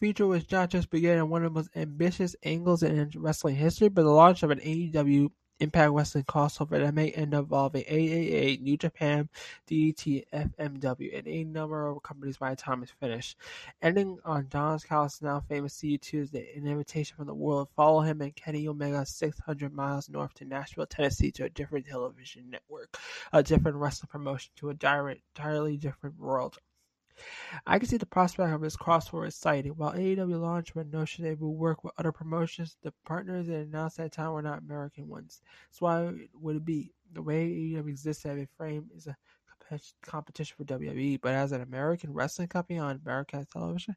feature 0.00 0.26
was 0.26 0.50
not 0.50 0.70
just 0.70 0.90
beginning 0.90 1.28
one 1.28 1.44
of 1.44 1.52
the 1.52 1.58
most 1.58 1.70
ambitious 1.76 2.36
angles 2.42 2.82
in 2.82 3.10
wrestling 3.16 3.56
history, 3.56 3.88
but 3.88 4.02
the 4.02 4.10
launch 4.10 4.42
of 4.42 4.50
an 4.50 4.60
AEW 4.60 5.30
Impact 5.60 5.92
Wrestling 5.92 6.24
crossover 6.24 6.78
that 6.78 6.94
may 6.94 7.10
end 7.10 7.34
up 7.34 7.44
involving 7.44 7.82
AAA, 7.84 8.60
New 8.60 8.76
Japan, 8.76 9.28
DDT, 9.68 10.24
FMW, 10.32 11.18
and 11.18 11.26
a 11.26 11.44
number 11.44 11.88
of 11.88 12.02
companies 12.02 12.36
by 12.36 12.50
the 12.50 12.56
time 12.56 12.82
it's 12.82 12.92
finished. 12.92 13.36
Ending 13.82 14.18
on 14.24 14.46
Don 14.50 14.78
Callis' 14.78 15.20
now 15.20 15.40
famous 15.40 15.74
See 15.74 15.98
Tuesday, 15.98 16.52
an 16.56 16.66
invitation 16.66 17.16
from 17.16 17.26
the 17.26 17.34
world. 17.34 17.68
Follow 17.74 18.00
him 18.00 18.20
and 18.20 18.34
Kenny 18.36 18.68
Omega 18.68 19.04
600 19.04 19.72
miles 19.72 20.08
north 20.08 20.34
to 20.34 20.44
Nashville, 20.44 20.86
Tennessee 20.86 21.32
to 21.32 21.44
a 21.44 21.50
different 21.50 21.86
television 21.86 22.50
network, 22.50 22.96
a 23.32 23.42
different 23.42 23.78
wrestling 23.78 24.08
promotion 24.10 24.52
to 24.56 24.70
a 24.70 24.72
entirely 24.72 25.76
different 25.76 26.18
world. 26.18 26.58
I 27.66 27.78
can 27.78 27.88
see 27.88 27.96
the 27.96 28.06
prospect 28.06 28.52
of 28.52 28.60
this 28.60 28.76
crossover 28.76 29.26
exciting. 29.26 29.72
While 29.72 29.92
AEW 29.92 30.40
launched 30.40 30.74
with 30.74 30.92
notion 30.92 31.24
they 31.24 31.34
will 31.34 31.54
work 31.54 31.84
with 31.84 31.92
other 31.98 32.12
promotions, 32.12 32.76
the 32.82 32.92
partners 33.06 33.46
that 33.48 33.66
announced 33.66 33.98
at 33.98 34.04
the 34.04 34.10
time 34.10 34.32
were 34.32 34.42
not 34.42 34.60
American 34.60 35.08
ones. 35.08 35.42
So 35.70 35.86
why 35.86 36.12
would 36.34 36.56
it 36.56 36.64
be? 36.64 36.92
The 37.12 37.22
way 37.22 37.48
AEW 37.48 37.88
exists 37.88 38.26
as 38.26 38.38
a 38.38 38.46
frame 38.56 38.90
is 38.94 39.06
a 39.06 39.16
competition 40.02 40.54
for 40.56 40.64
WWE, 40.64 41.20
but 41.20 41.34
as 41.34 41.52
an 41.52 41.60
American 41.60 42.12
wrestling 42.12 42.48
company 42.48 42.78
on 42.78 43.00
American 43.04 43.46
television, 43.52 43.96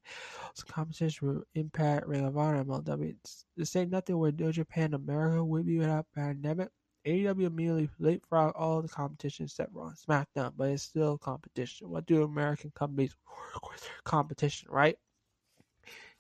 it's 0.50 0.64
competition 0.64 1.28
with 1.28 1.44
Impact, 1.56 2.08
Ring 2.08 2.26
of 2.26 2.38
Honor, 2.38 2.64
MLW. 2.64 3.16
This 3.56 3.76
ain't 3.76 3.92
nothing 3.92 4.18
where 4.18 4.32
New 4.34 4.52
Japan 4.52 4.94
America 4.94 5.44
would 5.44 5.66
be 5.66 5.78
without 5.78 6.08
pandemic. 6.14 6.70
AEW 7.06 7.46
immediately 7.46 7.90
leapfrog 8.00 8.54
all 8.56 8.82
the 8.82 8.88
competition 8.88 9.46
except 9.46 9.74
Raw 9.74 9.88
and 9.88 9.98
SmackDown, 9.98 10.54
but 10.56 10.70
it's 10.70 10.84
still 10.84 11.18
competition. 11.18 11.90
What 11.90 12.06
do 12.06 12.24
American 12.24 12.72
companies 12.76 13.16
work 13.28 13.72
with 13.72 13.90
competition, 14.04 14.70
right? 14.72 14.98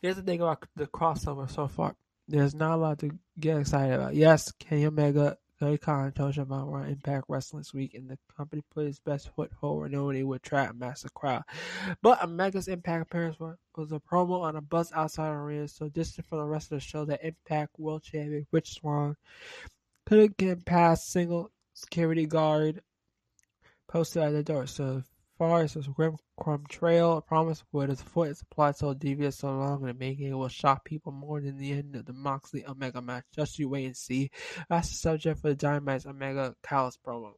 Here's 0.02 0.16
the 0.16 0.24
thing 0.24 0.42
about 0.42 0.66
the 0.76 0.88
crossover 0.88 1.50
so 1.50 1.68
far. 1.68 1.96
There's 2.28 2.56
not 2.56 2.76
a 2.76 2.78
lot 2.78 3.00
to 3.00 3.12
get 3.40 3.58
excited 3.58 3.94
about. 3.94 4.16
Yes, 4.16 4.52
Kenny 4.54 4.86
Omega 4.86 5.38
Tony 5.62 5.78
Khan 5.78 6.06
and 6.06 6.16
Tosh 6.16 6.40
about 6.40 6.70
on 6.70 6.88
Impact 6.88 7.26
Wrestling 7.28 7.60
this 7.60 7.72
week, 7.72 7.94
and 7.94 8.10
the 8.10 8.18
company 8.36 8.64
put 8.74 8.88
its 8.88 8.98
best 8.98 9.30
foot 9.36 9.54
forward, 9.54 9.92
knowing 9.92 10.18
it 10.18 10.24
would 10.24 10.42
trap 10.42 10.72
a 10.72 10.74
massive 10.74 11.14
crowd. 11.14 11.44
But 12.02 12.24
Omega's 12.24 12.68
Impact 12.68 13.04
appearance 13.04 13.38
was 13.40 13.92
a 13.92 14.00
promo 14.00 14.42
on 14.42 14.56
a 14.56 14.62
bus 14.62 14.92
outside 14.92 15.30
the 15.30 15.34
arena, 15.34 15.68
so 15.68 15.88
distant 15.88 16.26
from 16.26 16.40
the 16.40 16.46
rest 16.46 16.72
of 16.72 16.78
the 16.78 16.80
show 16.80 17.06
that 17.06 17.24
Impact 17.24 17.78
World 17.78 18.02
Champion 18.02 18.48
Rich 18.52 18.74
Swann 18.74 19.16
couldn't 20.05 20.38
get 20.38 20.65
past 20.65 21.12
single 21.12 21.51
security 21.74 22.25
guard 22.25 22.81
posted 23.88 24.24
at 24.24 24.31
the 24.31 24.43
door. 24.43 24.67
So 24.67 25.03
far 25.38 25.62
as 25.62 25.74
the 25.74 25.81
Grim 25.81 26.17
Crumb 26.39 26.65
Trail 26.70 27.22
promise 27.22 27.63
with 27.72 27.89
his 27.89 28.01
foot 28.01 28.29
is 28.29 28.41
applied 28.41 28.75
so 28.75 28.93
devious 28.93 29.39
so 29.39 29.48
long 29.58 29.88
and 29.88 29.98
making 29.98 30.27
it 30.27 30.34
will 30.34 30.48
shock 30.48 30.86
people 30.86 31.12
more 31.12 31.41
than 31.41 31.58
the 31.58 31.74
end 31.74 31.96
of 31.96 32.05
the 32.05 32.13
Moxley 32.13 32.65
Omega 32.65 33.01
match. 33.01 33.25
Just 33.36 33.58
you 33.60 33.67
wait 33.67 33.86
and 33.86 33.98
see. 33.98 34.29
That's 34.70 34.89
the 34.89 34.96
subject 34.96 35.39
for 35.39 35.50
the 35.50 35.55
Dynamite's 35.55 36.05
Omega 36.05 36.55
Callis 36.63 36.98
promo. 37.05 37.34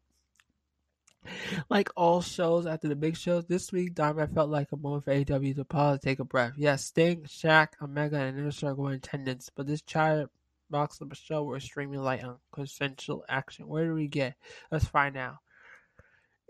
Like 1.70 1.90
all 1.96 2.22
shows 2.22 2.66
after 2.66 2.90
the 2.90 2.96
big 2.96 3.16
shows, 3.16 3.46
this 3.46 3.72
week 3.72 3.96
Dynamite 3.96 4.34
felt 4.34 4.50
like 4.50 4.72
a 4.74 4.78
moment 4.78 5.06
for 5.06 5.12
AW 5.14 5.54
to 5.54 5.66
pause 5.66 5.94
and 5.94 6.02
take 6.02 6.20
a 6.20 6.26
breath. 6.26 6.54
Yes, 6.58 6.84
Sting, 6.84 7.24
Shaq, 7.24 7.70
Omega, 7.82 8.18
and 8.18 8.38
Inner 8.38 8.52
Circle 8.52 8.90
in 8.90 8.96
attendance, 8.96 9.50
but 9.56 9.66
this 9.66 9.82
child 9.82 10.30
box 10.74 11.00
of 11.02 11.46
were 11.46 11.60
streaming 11.60 12.02
light 12.02 12.24
on 12.24 12.38
consensual 12.52 13.24
action. 13.30 13.68
Where 13.68 13.86
do 13.86 13.94
we 13.94 14.08
get? 14.08 14.34
Let's 14.72 14.86
find 14.86 15.16
out. 15.16 15.38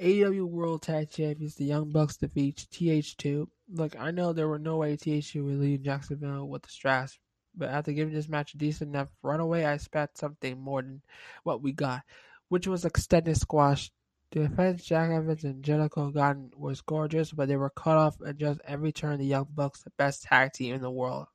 AEW 0.02 0.46
World 0.46 0.82
Tag 0.82 1.10
Champions, 1.10 1.56
the 1.56 1.66
Young 1.66 1.92
Bucks 1.92 2.16
defeat 2.16 2.66
TH2. 2.72 3.48
Look, 3.74 4.00
I 4.00 4.12
know 4.12 4.32
there 4.32 4.48
were 4.48 4.58
no 4.58 4.78
way 4.78 4.96
TH2 4.96 5.44
would 5.44 5.60
leave 5.60 5.84
Jacksonville 5.84 6.48
with 6.48 6.62
the 6.62 6.70
straps, 6.70 7.20
but 7.54 7.70
after 7.70 7.92
giving 7.92 8.14
this 8.14 8.30
match 8.30 8.54
a 8.54 8.58
decent 8.58 8.96
enough 8.96 9.10
runaway, 9.22 9.66
I 9.66 9.74
expect 9.74 10.18
something 10.18 10.58
more 10.58 10.82
than 10.82 11.02
what 11.44 11.62
we 11.62 11.74
got, 11.74 12.04
which 12.48 12.66
was 12.66 12.86
extended 12.86 13.38
squash. 13.38 13.92
The 14.32 14.48
defense 14.48 14.86
Jack 14.86 15.12
Evans 15.12 15.44
and 15.44 15.58
Angelico 15.58 16.12
gotten 16.12 16.52
was 16.56 16.80
gorgeous, 16.80 17.34
but 17.34 17.50
they 17.50 17.58
were 17.58 17.70
cut 17.70 17.98
off 17.98 18.16
at 18.26 18.38
just 18.38 18.62
every 18.66 18.94
turn. 18.94 19.20
The 19.20 19.26
Young 19.26 19.50
Bucks, 19.54 19.84
the 19.84 19.92
best 19.92 20.24
tag 20.24 20.54
team 20.54 20.74
in 20.74 20.82
the 20.82 20.90
world. 20.90 21.28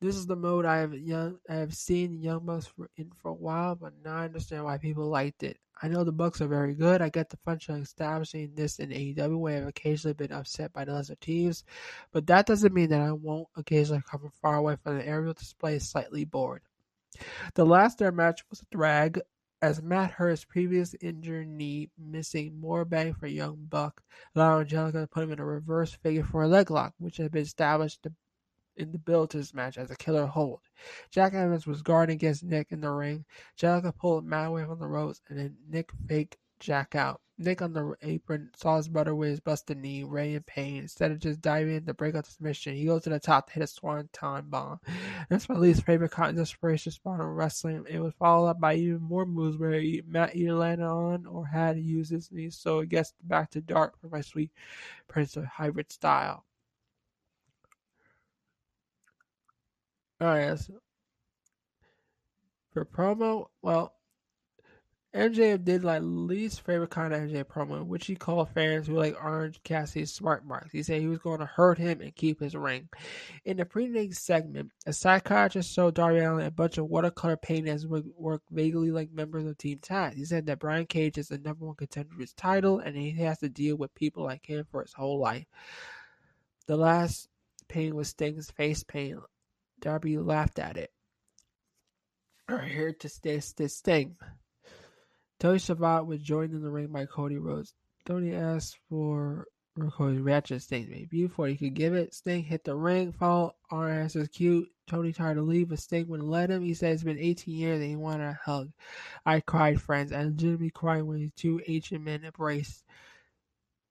This 0.00 0.16
is 0.16 0.26
the 0.26 0.36
mode 0.36 0.64
I 0.64 0.78
have 0.78 0.94
young 0.94 1.38
I 1.46 1.56
have 1.56 1.74
seen 1.74 2.22
Young 2.22 2.46
Bucks 2.46 2.66
for, 2.66 2.88
in 2.96 3.12
for 3.20 3.32
a 3.32 3.34
while, 3.34 3.74
but 3.74 3.92
now 4.02 4.16
I 4.16 4.24
understand 4.24 4.64
why 4.64 4.78
people 4.78 5.06
liked 5.06 5.42
it. 5.42 5.58
I 5.82 5.88
know 5.88 6.04
the 6.04 6.12
Bucks 6.12 6.40
are 6.40 6.48
very 6.48 6.74
good. 6.74 7.02
I 7.02 7.10
get 7.10 7.28
the 7.28 7.36
function 7.38 7.74
of 7.74 7.82
establishing 7.82 8.52
this 8.54 8.78
in 8.78 8.88
AEW 8.88 9.38
where 9.38 9.58
I've 9.58 9.68
occasionally 9.68 10.14
been 10.14 10.32
upset 10.32 10.72
by 10.72 10.86
the 10.86 10.94
lesser 10.94 11.16
teams, 11.16 11.64
but 12.12 12.26
that 12.28 12.46
doesn't 12.46 12.72
mean 12.72 12.88
that 12.88 13.02
I 13.02 13.12
won't 13.12 13.48
occasionally 13.56 14.02
come 14.10 14.20
from 14.20 14.32
far 14.40 14.56
away 14.56 14.76
from 14.82 14.96
the 14.96 15.06
aerial 15.06 15.34
display 15.34 15.78
slightly 15.78 16.24
bored. 16.24 16.62
The 17.54 17.66
last 17.66 17.98
their 17.98 18.12
match 18.12 18.42
was 18.48 18.60
a 18.62 18.74
drag, 18.74 19.20
as 19.60 19.82
Matt 19.82 20.12
Hurt's 20.12 20.46
previous 20.46 20.94
injured 21.02 21.46
knee 21.46 21.90
missing 21.98 22.58
more 22.58 22.86
bang 22.86 23.12
for 23.12 23.26
Young 23.26 23.66
Buck, 23.68 24.02
allowing 24.34 24.62
Angelico 24.62 25.02
to 25.02 25.06
put 25.06 25.24
him 25.24 25.32
in 25.32 25.40
a 25.40 25.44
reverse 25.44 25.92
figure 25.92 26.24
four 26.24 26.46
leg 26.46 26.70
lock, 26.70 26.94
which 26.98 27.18
had 27.18 27.32
been 27.32 27.42
established 27.42 28.02
to 28.04 28.12
in 28.80 28.92
the 28.92 28.98
build 28.98 29.30
to 29.30 29.38
this 29.38 29.54
match 29.54 29.78
as 29.78 29.90
a 29.90 29.96
killer 29.96 30.26
hold. 30.26 30.60
Jack 31.10 31.34
Evans 31.34 31.66
was 31.66 31.82
guarding 31.82 32.14
against 32.14 32.42
Nick 32.42 32.72
in 32.72 32.80
the 32.80 32.90
ring. 32.90 33.24
Angelico 33.54 33.92
pulled 33.92 34.24
Matt 34.24 34.48
away 34.48 34.64
from 34.64 34.78
the 34.78 34.88
ropes, 34.88 35.20
and 35.28 35.38
then 35.38 35.56
Nick 35.68 35.90
faked 36.08 36.36
Jack 36.58 36.94
out. 36.94 37.20
Nick 37.38 37.62
on 37.62 37.72
the 37.72 37.94
apron 38.02 38.50
saw 38.54 38.76
his 38.76 38.86
brother 38.86 39.14
with 39.14 39.30
his 39.30 39.40
busted 39.40 39.78
knee, 39.78 40.04
Ray 40.04 40.34
in 40.34 40.42
pain. 40.42 40.76
Instead 40.82 41.10
of 41.10 41.20
just 41.20 41.40
diving 41.40 41.74
in 41.74 41.86
to 41.86 41.94
break 41.94 42.14
up 42.14 42.26
the 42.26 42.30
submission, 42.30 42.76
he 42.76 42.84
goes 42.84 43.04
to 43.04 43.10
the 43.10 43.18
top 43.18 43.46
to 43.46 43.54
hit 43.54 43.62
a 43.62 43.66
swanton 43.66 44.44
bomb. 44.50 44.78
That's 45.30 45.48
my 45.48 45.54
least 45.54 45.86
favorite 45.86 46.12
of 46.18 46.36
desperation 46.36 46.92
spot 46.92 47.18
in 47.18 47.26
wrestling. 47.26 47.86
It 47.88 48.00
was 48.00 48.12
followed 48.18 48.48
up 48.48 48.60
by 48.60 48.74
even 48.74 49.00
more 49.00 49.24
moves 49.24 49.56
where 49.56 49.80
he, 49.80 50.02
Matt 50.06 50.36
either 50.36 50.52
landed 50.52 50.86
on 50.86 51.24
or 51.24 51.46
had 51.46 51.76
to 51.76 51.80
use 51.80 52.10
his 52.10 52.30
knee, 52.30 52.50
so 52.50 52.80
it 52.80 52.90
gets 52.90 53.14
back 53.22 53.50
to 53.52 53.62
dark 53.62 53.98
for 53.98 54.08
my 54.08 54.20
sweet 54.20 54.50
Prince 55.08 55.38
of 55.38 55.46
Hybrid 55.46 55.90
style. 55.90 56.44
Alright, 60.22 60.60
for 62.72 62.84
promo, 62.84 63.46
well, 63.62 63.94
MJF 65.14 65.64
did 65.64 65.82
like 65.82 66.02
least 66.04 66.60
favorite 66.60 66.90
kind 66.90 67.12
of 67.12 67.22
MJF 67.22 67.44
promo, 67.44 67.84
which 67.84 68.06
he 68.06 68.14
called 68.14 68.50
fans 68.50 68.86
who 68.86 68.94
like 68.94 69.16
Orange 69.20 69.60
Cassidy's 69.64 70.12
smart 70.12 70.46
marks. 70.46 70.70
He 70.70 70.84
said 70.84 71.00
he 71.00 71.08
was 71.08 71.18
going 71.18 71.40
to 71.40 71.46
hurt 71.46 71.78
him 71.78 72.00
and 72.00 72.14
keep 72.14 72.38
his 72.38 72.54
ring. 72.54 72.88
In 73.44 73.56
the 73.56 73.64
pre 73.64 74.12
segment, 74.12 74.70
a 74.86 74.92
psychiatrist 74.92 75.72
showed 75.72 75.94
Darby 75.94 76.20
Allin 76.20 76.46
a 76.46 76.50
bunch 76.50 76.78
of 76.78 76.86
watercolor 76.86 77.36
paintings 77.36 77.86
work, 77.86 78.04
work 78.16 78.42
vaguely 78.52 78.92
like 78.92 79.10
members 79.10 79.46
of 79.46 79.58
Team 79.58 79.78
Taz. 79.78 80.14
He 80.14 80.24
said 80.24 80.46
that 80.46 80.60
Brian 80.60 80.86
Cage 80.86 81.18
is 81.18 81.28
the 81.28 81.38
number 81.38 81.64
one 81.64 81.74
contender 81.74 82.10
for 82.14 82.20
his 82.20 82.34
title, 82.34 82.78
and 82.78 82.94
he 82.94 83.10
has 83.22 83.38
to 83.38 83.48
deal 83.48 83.76
with 83.76 83.94
people 83.94 84.24
like 84.24 84.46
him 84.46 84.64
for 84.70 84.82
his 84.82 84.92
whole 84.92 85.18
life. 85.18 85.46
The 86.66 86.76
last 86.76 87.28
painting 87.68 87.96
was 87.96 88.08
Sting's 88.08 88.50
face 88.52 88.84
paint 88.84 89.18
Darby 89.80 90.18
laughed 90.18 90.58
at 90.58 90.76
it. 90.76 90.90
Are 92.48 92.60
here 92.60 92.92
to 92.92 93.08
stay 93.08 93.40
this 93.56 93.80
thing. 93.80 94.16
Tony 95.38 95.58
Schiavone 95.58 96.06
was 96.06 96.20
joined 96.20 96.52
in 96.52 96.62
the 96.62 96.70
ring 96.70 96.88
by 96.88 97.06
Cody 97.06 97.38
Rhodes. 97.38 97.74
Tony 98.04 98.34
asked 98.34 98.78
for 98.88 99.46
Cody's 99.92 100.20
reaction 100.20 100.58
to 100.58 100.60
Sting 100.60 100.90
made 100.90 101.08
before 101.08 101.46
he 101.46 101.56
could 101.56 101.74
give 101.74 101.94
it. 101.94 102.12
Sting 102.12 102.42
hit 102.42 102.64
the 102.64 102.74
ring, 102.74 103.12
followed 103.12 103.52
our 103.70 103.88
answers 103.88 104.28
cute. 104.28 104.68
Tony 104.86 105.12
tried 105.12 105.34
to 105.34 105.42
leave, 105.42 105.68
but 105.68 105.78
Sting 105.78 106.08
wouldn't 106.08 106.28
let 106.28 106.50
him. 106.50 106.62
He 106.62 106.74
said 106.74 106.92
it's 106.92 107.04
been 107.04 107.18
18 107.18 107.54
years 107.54 107.80
and 107.80 107.88
he 107.88 107.96
wanted 107.96 108.24
a 108.24 108.38
hug. 108.44 108.72
I 109.24 109.40
cried, 109.40 109.80
friends. 109.80 110.12
I 110.12 110.24
legitimately 110.24 110.70
cried 110.70 111.02
when 111.02 111.20
these 111.20 111.32
two 111.34 111.60
Asian 111.66 112.04
men 112.04 112.24
embraced. 112.24 112.84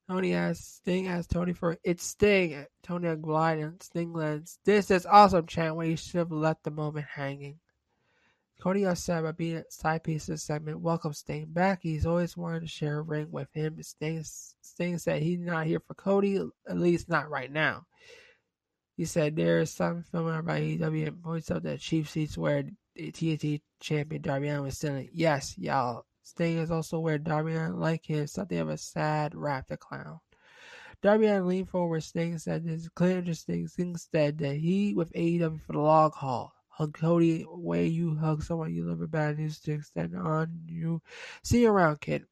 Tony 0.09 0.33
asked 0.33 0.77
Sting 0.77 1.07
asked 1.07 1.29
Tony 1.29 1.53
for 1.53 1.77
it's 1.83 2.03
Sting. 2.03 2.65
Tony 2.81 3.09
replied 3.09 3.59
and 3.59 3.83
Sting 3.83 4.11
lens. 4.11 4.57
This 4.65 4.89
is 4.89 5.05
awesome 5.05 5.45
chant 5.45 5.75
when 5.75 5.85
he 5.85 5.95
should 5.95 6.17
have 6.17 6.31
left 6.31 6.63
the 6.63 6.71
moment 6.71 7.05
hanging. 7.13 7.59
Cody 8.59 8.85
upset 8.85 9.19
about 9.19 9.37
being 9.37 9.57
a 9.57 9.63
side 9.69 10.03
piece 10.03 10.27
of 10.27 10.33
the 10.33 10.37
segment. 10.39 10.79
Welcome 10.79 11.13
Sting 11.13 11.45
back. 11.49 11.81
He's 11.83 12.07
always 12.07 12.35
wanted 12.35 12.61
to 12.61 12.67
share 12.67 12.97
a 12.97 13.01
ring 13.03 13.27
with 13.29 13.49
him. 13.53 13.77
Sting, 13.83 14.23
Sting 14.23 14.97
said 14.97 15.21
he's 15.21 15.41
not 15.41 15.67
here 15.67 15.79
for 15.79 15.93
Cody, 15.93 16.41
at 16.67 16.79
least 16.79 17.07
not 17.07 17.29
right 17.29 17.51
now. 17.51 17.85
He 18.97 19.05
said 19.05 19.35
there 19.35 19.59
is 19.59 19.69
some 19.69 20.03
filming 20.11 20.33
about 20.33 20.59
AEW 20.59 21.07
and 21.07 21.23
points 21.23 21.51
out 21.51 21.61
that 21.63 21.81
Chief 21.81 22.09
seats 22.09 22.35
where 22.35 22.63
the 22.95 23.11
TNT 23.11 23.61
champion 23.79 24.23
Darby 24.23 24.49
Allin 24.49 24.63
was 24.63 24.75
still. 24.75 25.05
Yes, 25.13 25.55
y'all. 25.55 26.05
Sting 26.29 26.59
is 26.59 26.69
also 26.69 27.00
where 27.00 27.19
Allin, 27.25 27.79
like 27.79 28.05
him, 28.05 28.27
something 28.27 28.59
of 28.59 28.69
a 28.69 28.77
sad 28.77 29.33
raptor 29.33 29.79
clown. 29.79 30.19
Darby 31.01 31.25
Allin 31.25 31.48
leaned 31.48 31.69
forward. 31.69 32.03
Sting 32.03 32.38
said 32.38 32.63
this 32.63 32.81
is 32.81 32.89
clear 32.89 33.17
interesting. 33.17 33.67
Sting 33.67 33.98
said 33.98 34.38
that 34.38 34.57
he 34.57 34.93
with 34.93 35.12
AEW 35.13 35.59
for 35.65 35.74
the 35.74 35.79
log 35.79 36.13
haul. 36.13 36.53
Hug 36.67 36.93
Cody 36.93 37.45
way 37.50 37.88
you 37.88 38.15
hug 38.15 38.43
someone 38.43 38.74
you 38.74 38.86
live 38.86 39.09
bad 39.09 39.39
news 39.39 39.59
to 39.62 39.74
extend 39.74 40.15
on 40.15 40.65
you. 40.67 41.01
See 41.43 41.63
you 41.63 41.71
around, 41.71 42.00
kid. 42.00 42.25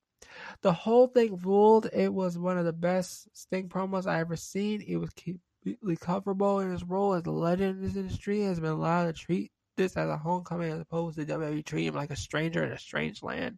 The 0.61 0.73
whole 0.73 1.07
thing 1.07 1.37
ruled. 1.37 1.89
It 1.91 2.13
was 2.13 2.37
one 2.37 2.59
of 2.59 2.65
the 2.65 2.73
best 2.73 3.27
Sting 3.35 3.67
promos 3.67 4.05
I 4.05 4.19
ever 4.19 4.35
seen. 4.35 4.83
It 4.87 4.97
was 4.97 5.09
completely 5.09 5.95
comfortable 5.95 6.59
in 6.59 6.71
his 6.71 6.83
role 6.83 7.15
as 7.15 7.25
a 7.25 7.31
legend 7.31 7.79
in 7.79 7.81
this 7.81 7.95
industry. 7.95 8.41
Has 8.43 8.59
been 8.59 8.69
allowed 8.69 9.05
to 9.07 9.13
treat 9.13 9.51
this 9.77 9.95
as 9.95 10.09
a 10.09 10.17
homecoming 10.17 10.71
as 10.71 10.81
opposed 10.81 11.17
to 11.17 11.25
WWE 11.25 11.63
treating 11.63 11.89
him 11.89 11.95
like 11.95 12.11
a 12.11 12.15
stranger 12.15 12.63
in 12.63 12.71
a 12.71 12.77
strange 12.77 13.23
land. 13.23 13.57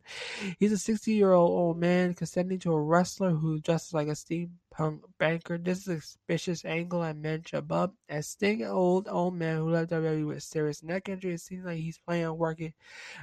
He's 0.60 0.72
a 0.72 0.78
60 0.78 1.12
year 1.12 1.34
old 1.34 1.52
old 1.52 1.80
man 1.80 2.14
consenting 2.14 2.60
to 2.60 2.74
a 2.74 2.82
wrestler 2.82 3.32
who 3.32 3.60
dresses 3.60 3.94
like 3.94 4.08
a 4.08 4.12
steampunk 4.12 5.00
banker. 5.18 5.58
This 5.58 5.80
is 5.80 5.88
a 5.88 6.02
suspicious 6.02 6.66
angle 6.66 7.02
I 7.02 7.14
mentioned 7.14 7.60
above. 7.60 7.92
As 8.10 8.28
Sting, 8.28 8.64
old 8.66 9.08
old 9.08 9.36
man 9.36 9.58
who 9.58 9.72
left 9.72 9.92
WWE 9.92 10.28
with 10.28 10.44
serious 10.44 10.84
neck 10.84 11.10
injury, 11.10 11.34
it 11.34 11.42
seems 11.42 11.66
like 11.66 11.78
he's 11.78 11.98
planning 11.98 12.28
on 12.28 12.38
working 12.38 12.74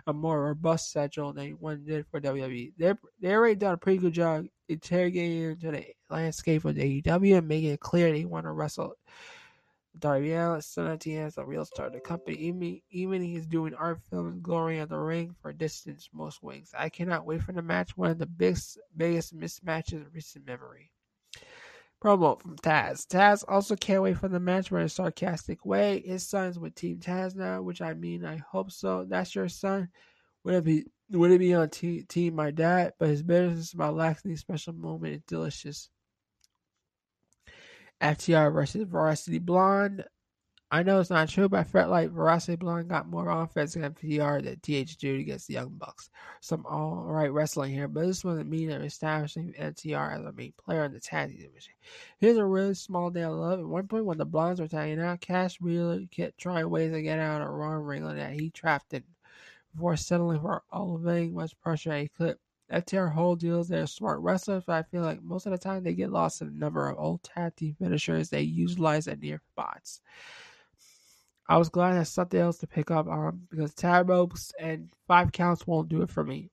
a 0.06 0.12
more 0.12 0.42
robust 0.44 0.90
schedule 0.90 1.32
than 1.32 1.52
one 1.52 1.84
did 1.84 2.06
for 2.06 2.20
WWE. 2.20 2.72
They're, 2.76 2.98
they 3.20 3.32
already 3.32 3.54
done 3.54 3.74
a 3.74 3.78
pretty 3.78 3.98
good 3.98 4.14
job 4.14 4.46
interrogating 4.68 5.42
into 5.42 5.70
the 5.70 5.84
landscape 6.10 6.64
of 6.64 6.74
the 6.74 7.02
AEW 7.02 7.38
and 7.38 7.48
making 7.48 7.70
it 7.70 7.80
clear 7.80 8.10
they 8.10 8.24
want 8.24 8.46
to 8.46 8.52
wrestle 8.52 8.94
Darby 9.98 10.32
Allin, 10.32 10.60
Sonati 10.60 11.14
has 11.14 11.38
a 11.38 11.44
real 11.44 11.64
star 11.64 11.86
of 11.86 11.92
the 11.92 12.00
company. 12.00 12.36
Even, 12.36 12.80
even 12.90 13.22
he's 13.22 13.46
doing 13.46 13.74
art 13.74 14.00
films, 14.10 14.40
glory 14.42 14.80
at 14.80 14.88
the 14.90 14.98
ring 14.98 15.34
for 15.40 15.52
distance 15.52 16.08
most 16.12 16.42
wings. 16.42 16.72
I 16.76 16.88
cannot 16.88 17.24
wait 17.24 17.42
for 17.42 17.52
the 17.52 17.62
match, 17.62 17.96
one 17.96 18.10
of 18.10 18.18
the 18.18 18.26
biggest, 18.26 18.78
biggest 18.96 19.36
mismatches 19.36 19.92
in 19.92 20.06
recent 20.12 20.46
memory. 20.46 20.90
Promo 22.02 22.40
from 22.40 22.56
Taz. 22.56 23.06
Taz 23.06 23.42
also 23.48 23.74
can't 23.74 24.02
wait 24.02 24.18
for 24.18 24.28
the 24.28 24.38
match 24.38 24.70
in 24.70 24.76
a 24.76 24.88
sarcastic 24.88 25.64
way. 25.64 26.02
His 26.04 26.28
son's 26.28 26.58
with 26.58 26.74
Team 26.74 26.98
Taz 26.98 27.34
now, 27.34 27.62
which 27.62 27.80
I 27.80 27.94
mean, 27.94 28.24
I 28.24 28.36
hope 28.36 28.70
so. 28.70 29.04
That's 29.08 29.34
your 29.34 29.48
son. 29.48 29.88
Would 30.44 30.54
it 30.54 30.64
be, 30.64 30.84
would 31.10 31.30
it 31.30 31.38
be 31.38 31.54
on 31.54 31.70
t- 31.70 32.02
Team 32.02 32.34
My 32.34 32.50
Dad? 32.50 32.92
But 32.98 33.08
his 33.08 33.22
bitterness 33.22 33.72
about 33.72 33.96
lacking 33.96 34.36
special 34.36 34.74
moment 34.74 35.14
is 35.14 35.22
delicious. 35.26 35.88
FTR 38.00 38.52
versus 38.52 38.84
Varsity 38.84 39.38
Blonde. 39.38 40.04
I 40.70 40.82
know 40.82 40.98
it's 40.98 41.10
not 41.10 41.28
true, 41.28 41.48
but 41.48 41.60
I 41.60 41.64
felt 41.64 41.90
like 41.90 42.10
Varsity 42.10 42.56
Blonde 42.56 42.88
got 42.88 43.08
more 43.08 43.28
offense 43.28 43.74
than 43.74 43.94
FTR 43.94 44.42
than 44.42 44.58
TH 44.60 44.98
Judy 44.98 45.20
against 45.22 45.46
the 45.46 45.54
Young 45.54 45.70
Bucks. 45.70 46.10
Some 46.40 46.66
all 46.66 47.04
right 47.06 47.32
wrestling 47.32 47.72
here, 47.72 47.86
but 47.86 48.06
this 48.06 48.24
wasn't 48.24 48.50
mean 48.50 48.72
of 48.72 48.82
establishing 48.82 49.54
FTR 49.56 50.18
as 50.18 50.24
a 50.24 50.32
main 50.32 50.52
player 50.58 50.84
in 50.84 50.92
the 50.92 50.98
tag 50.98 51.30
division. 51.30 51.72
Here's 52.18 52.36
a 52.36 52.44
really 52.44 52.74
small 52.74 53.10
day 53.10 53.22
of 53.22 53.34
love. 53.34 53.60
At 53.60 53.66
one 53.66 53.86
point, 53.86 54.06
when 54.06 54.18
the 54.18 54.24
Blondes 54.26 54.60
were 54.60 54.66
tagging 54.66 55.00
out, 55.00 55.20
Cash 55.20 55.60
really 55.60 56.06
kept 56.08 56.38
trying 56.38 56.68
ways 56.68 56.92
to 56.92 57.00
get 57.00 57.20
out 57.20 57.42
of 57.42 57.48
Ron 57.48 57.82
Ringland 57.82 58.16
that 58.16 58.32
he 58.32 58.50
trapped 58.50 58.92
in 58.92 59.04
before 59.72 59.96
settling 59.96 60.40
for 60.40 60.64
elevating 60.74 61.34
much 61.34 61.58
pressure 61.60 61.92
a 61.92 62.08
clip. 62.08 62.40
FTR 62.73 63.12
whole 63.12 63.37
deals, 63.37 63.68
they're 63.68 63.87
smart 63.87 64.20
wrestlers, 64.20 64.64
but 64.66 64.75
I 64.75 64.82
feel 64.82 65.02
like 65.02 65.23
most 65.23 65.46
of 65.46 65.52
the 65.52 65.58
time 65.58 65.85
they 65.85 65.94
get 65.94 66.11
lost 66.11 66.40
in 66.40 66.49
the 66.49 66.54
number 66.54 66.88
of 66.88 66.99
old 66.99 67.23
tag 67.23 67.54
team 67.56 67.76
finishers 67.78 68.28
they 68.28 68.42
utilize 68.42 69.06
at 69.06 69.20
near 69.20 69.40
spots. 69.52 70.00
I 71.49 71.58
was 71.58 71.68
glad 71.68 71.92
I 71.92 71.99
had 71.99 72.08
something 72.08 72.40
else 72.40 72.58
to 72.58 72.66
pick 72.66 72.90
up 72.90 73.06
on 73.06 73.46
because 73.50 73.73
tag 73.73 74.08
ropes 74.08 74.52
and 74.58 74.90
five 75.06 75.30
counts 75.30 75.66
won't 75.66 75.88
do 75.88 76.02
it 76.02 76.11
for 76.11 76.25
me. 76.25 76.50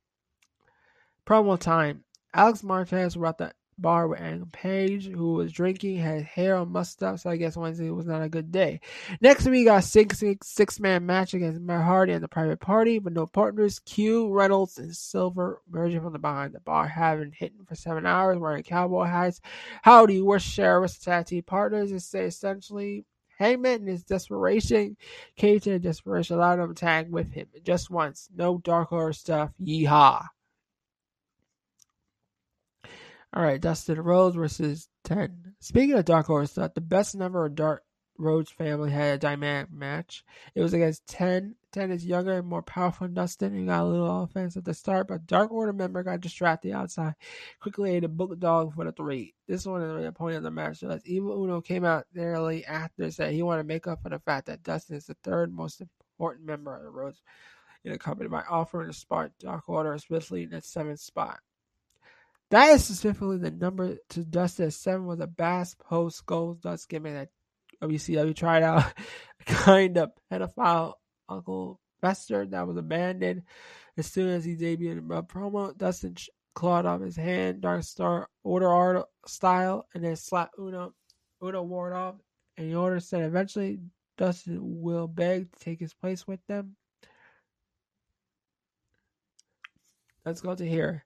Promo 1.25 1.57
time. 1.59 2.03
Alex 2.33 2.63
was 2.63 2.91
at 2.91 3.37
the 3.37 3.53
bar 3.77 4.15
Adam 4.15 4.49
Page, 4.51 5.07
who 5.07 5.33
was 5.33 5.51
drinking, 5.51 5.97
had 5.97 6.23
hair 6.23 6.55
on 6.55 6.71
mustache, 6.71 7.21
so 7.21 7.29
I 7.29 7.37
guess 7.37 7.57
Wednesday 7.57 7.89
was 7.89 8.05
not 8.05 8.21
a 8.21 8.29
good 8.29 8.51
day. 8.51 8.79
Next 9.21 9.45
we 9.45 9.63
got 9.63 9.83
six, 9.83 10.19
six, 10.19 10.47
six 10.47 10.79
man 10.79 11.05
match 11.05 11.33
against 11.33 11.61
Matt 11.61 11.83
Hardy 11.83 12.13
and 12.13 12.23
the 12.23 12.27
Private 12.27 12.59
Party, 12.59 12.99
but 12.99 13.13
no 13.13 13.25
partners. 13.25 13.79
Q, 13.79 14.29
Reynolds, 14.29 14.77
and 14.77 14.95
Silver 14.95 15.61
emerging 15.71 16.01
from 16.01 16.13
the 16.13 16.19
behind 16.19 16.53
the 16.53 16.59
bar, 16.59 16.87
having 16.87 17.31
hidden 17.31 17.65
for 17.65 17.75
seven 17.75 18.05
hours, 18.05 18.37
wearing 18.37 18.63
cowboy 18.63 19.05
hats. 19.05 19.41
Howdy, 19.81 20.21
we're 20.21 20.39
sheriff's 20.39 20.99
tag 20.99 21.27
team 21.27 21.43
partners, 21.43 21.91
and 21.91 22.01
say 22.01 22.25
essentially 22.25 23.05
Hangman 23.37 23.81
in 23.81 23.87
his 23.87 24.03
desperation, 24.03 24.95
Cage 25.35 25.67
in 25.67 25.81
desperation 25.81 26.37
allowed 26.37 26.59
him 26.59 26.73
to 26.73 26.79
tag 26.79 27.11
with 27.11 27.31
him 27.31 27.47
just 27.63 27.89
once. 27.89 28.29
No 28.35 28.59
dark 28.59 28.89
horse 28.89 29.19
stuff. 29.19 29.51
Yeehaw. 29.61 30.27
All 33.35 33.41
right, 33.41 33.59
Dustin 33.59 33.99
Rhodes 33.99 34.35
versus 34.35 34.87
10. 35.05 35.55
Speaking 35.59 35.95
of 35.95 36.05
Dark 36.05 36.27
Horse 36.27 36.51
stuff, 36.51 36.75
the 36.75 36.81
best 36.81 37.15
number 37.15 37.43
of 37.43 37.55
Dark 37.55 37.83
Rhodes 38.19 38.51
family 38.51 38.91
had 38.91 39.15
a 39.15 39.17
dynamic 39.17 39.71
match. 39.71 40.23
It 40.53 40.61
was 40.61 40.73
against 40.73 41.07
10. 41.07 41.55
10 41.71 41.91
is 41.91 42.05
younger 42.05 42.33
and 42.33 42.47
more 42.47 42.61
powerful 42.61 43.07
than 43.07 43.15
Dustin 43.15 43.55
and 43.55 43.65
got 43.65 43.81
a 43.81 43.85
little 43.85 44.21
offense 44.21 44.55
at 44.55 44.65
the 44.65 44.75
start, 44.75 45.07
but 45.07 45.25
Dark 45.25 45.51
Order 45.51 45.73
member 45.73 46.03
got 46.03 46.21
distracted 46.21 46.73
outside. 46.73 47.15
Quickly 47.59 47.95
ate 47.95 48.03
a 48.03 48.07
book 48.07 48.37
dog 48.37 48.75
for 48.75 48.85
the 48.85 48.91
three. 48.91 49.33
This 49.47 49.65
one 49.65 49.81
is 49.81 50.03
the 50.03 50.11
point 50.11 50.35
of 50.35 50.43
the 50.43 50.51
match. 50.51 50.77
So 50.77 50.89
as 50.89 51.03
Evil 51.03 51.43
Uno 51.43 51.59
came 51.59 51.85
out 51.85 52.05
nearly 52.13 52.63
after 52.65 53.09
said 53.09 53.33
he 53.33 53.41
wanted 53.41 53.63
to 53.63 53.67
make 53.67 53.87
up 53.87 54.03
for 54.03 54.09
the 54.09 54.19
fact 54.19 54.45
that 54.45 54.61
Dustin 54.61 54.95
is 54.95 55.07
the 55.07 55.17
third 55.23 55.51
most 55.51 55.81
important 55.81 56.45
member 56.45 56.77
of 56.77 56.83
the 56.83 56.89
Rhodes 56.91 57.23
in 57.83 57.93
the 57.93 57.97
company 57.97 58.29
by 58.29 58.43
offering 58.47 58.91
to 58.91 58.93
spot 58.93 59.31
Dark 59.39 59.67
Order 59.67 59.93
especially 59.93 60.43
in 60.43 60.51
the 60.51 60.61
seventh 60.61 60.99
spot. 60.99 61.39
That 62.53 62.69
is 62.69 62.85
specifically 62.85 63.39
the 63.39 63.49
number 63.49 63.97
to 64.09 64.23
Dustin 64.23 64.67
at 64.67 64.73
seven 64.73 65.07
was 65.07 65.19
a 65.19 65.25
Bass 65.25 65.73
post 65.73 66.23
goals 66.27 66.59
dust 66.59 66.87
gimmick 66.87 67.13
that 67.15 67.29
WCW 67.81 68.35
tried 68.35 68.61
out. 68.61 68.93
kind 69.47 69.97
of 69.97 70.11
pedophile 70.31 70.93
Uncle 71.27 71.79
Fester 71.99 72.45
that 72.45 72.67
was 72.67 72.77
abandoned 72.77 73.41
as 73.97 74.05
soon 74.05 74.29
as 74.29 74.45
he 74.45 74.55
debuted 74.55 74.99
in 74.99 75.11
a 75.11 75.23
promo. 75.23 75.75
Dustin 75.75 76.15
clawed 76.53 76.85
off 76.85 77.01
his 77.01 77.15
hand, 77.15 77.61
Dark 77.61 77.81
Star 77.85 78.29
Order 78.43 78.69
art 78.69 79.07
style, 79.25 79.87
and 79.95 80.03
then 80.03 80.15
slapped 80.15 80.53
Uno. 80.59 80.93
Uno 81.41 81.63
ward 81.63 81.93
off, 81.93 82.17
and 82.55 82.69
the 82.69 82.75
Order 82.75 82.99
said 82.99 83.23
eventually 83.23 83.79
Dustin 84.15 84.59
will 84.61 85.07
beg 85.07 85.51
to 85.51 85.59
take 85.59 85.79
his 85.79 85.95
place 85.95 86.27
with 86.27 86.45
them. 86.47 86.75
Let's 90.23 90.41
go 90.41 90.53
to 90.53 90.69
here. 90.69 91.03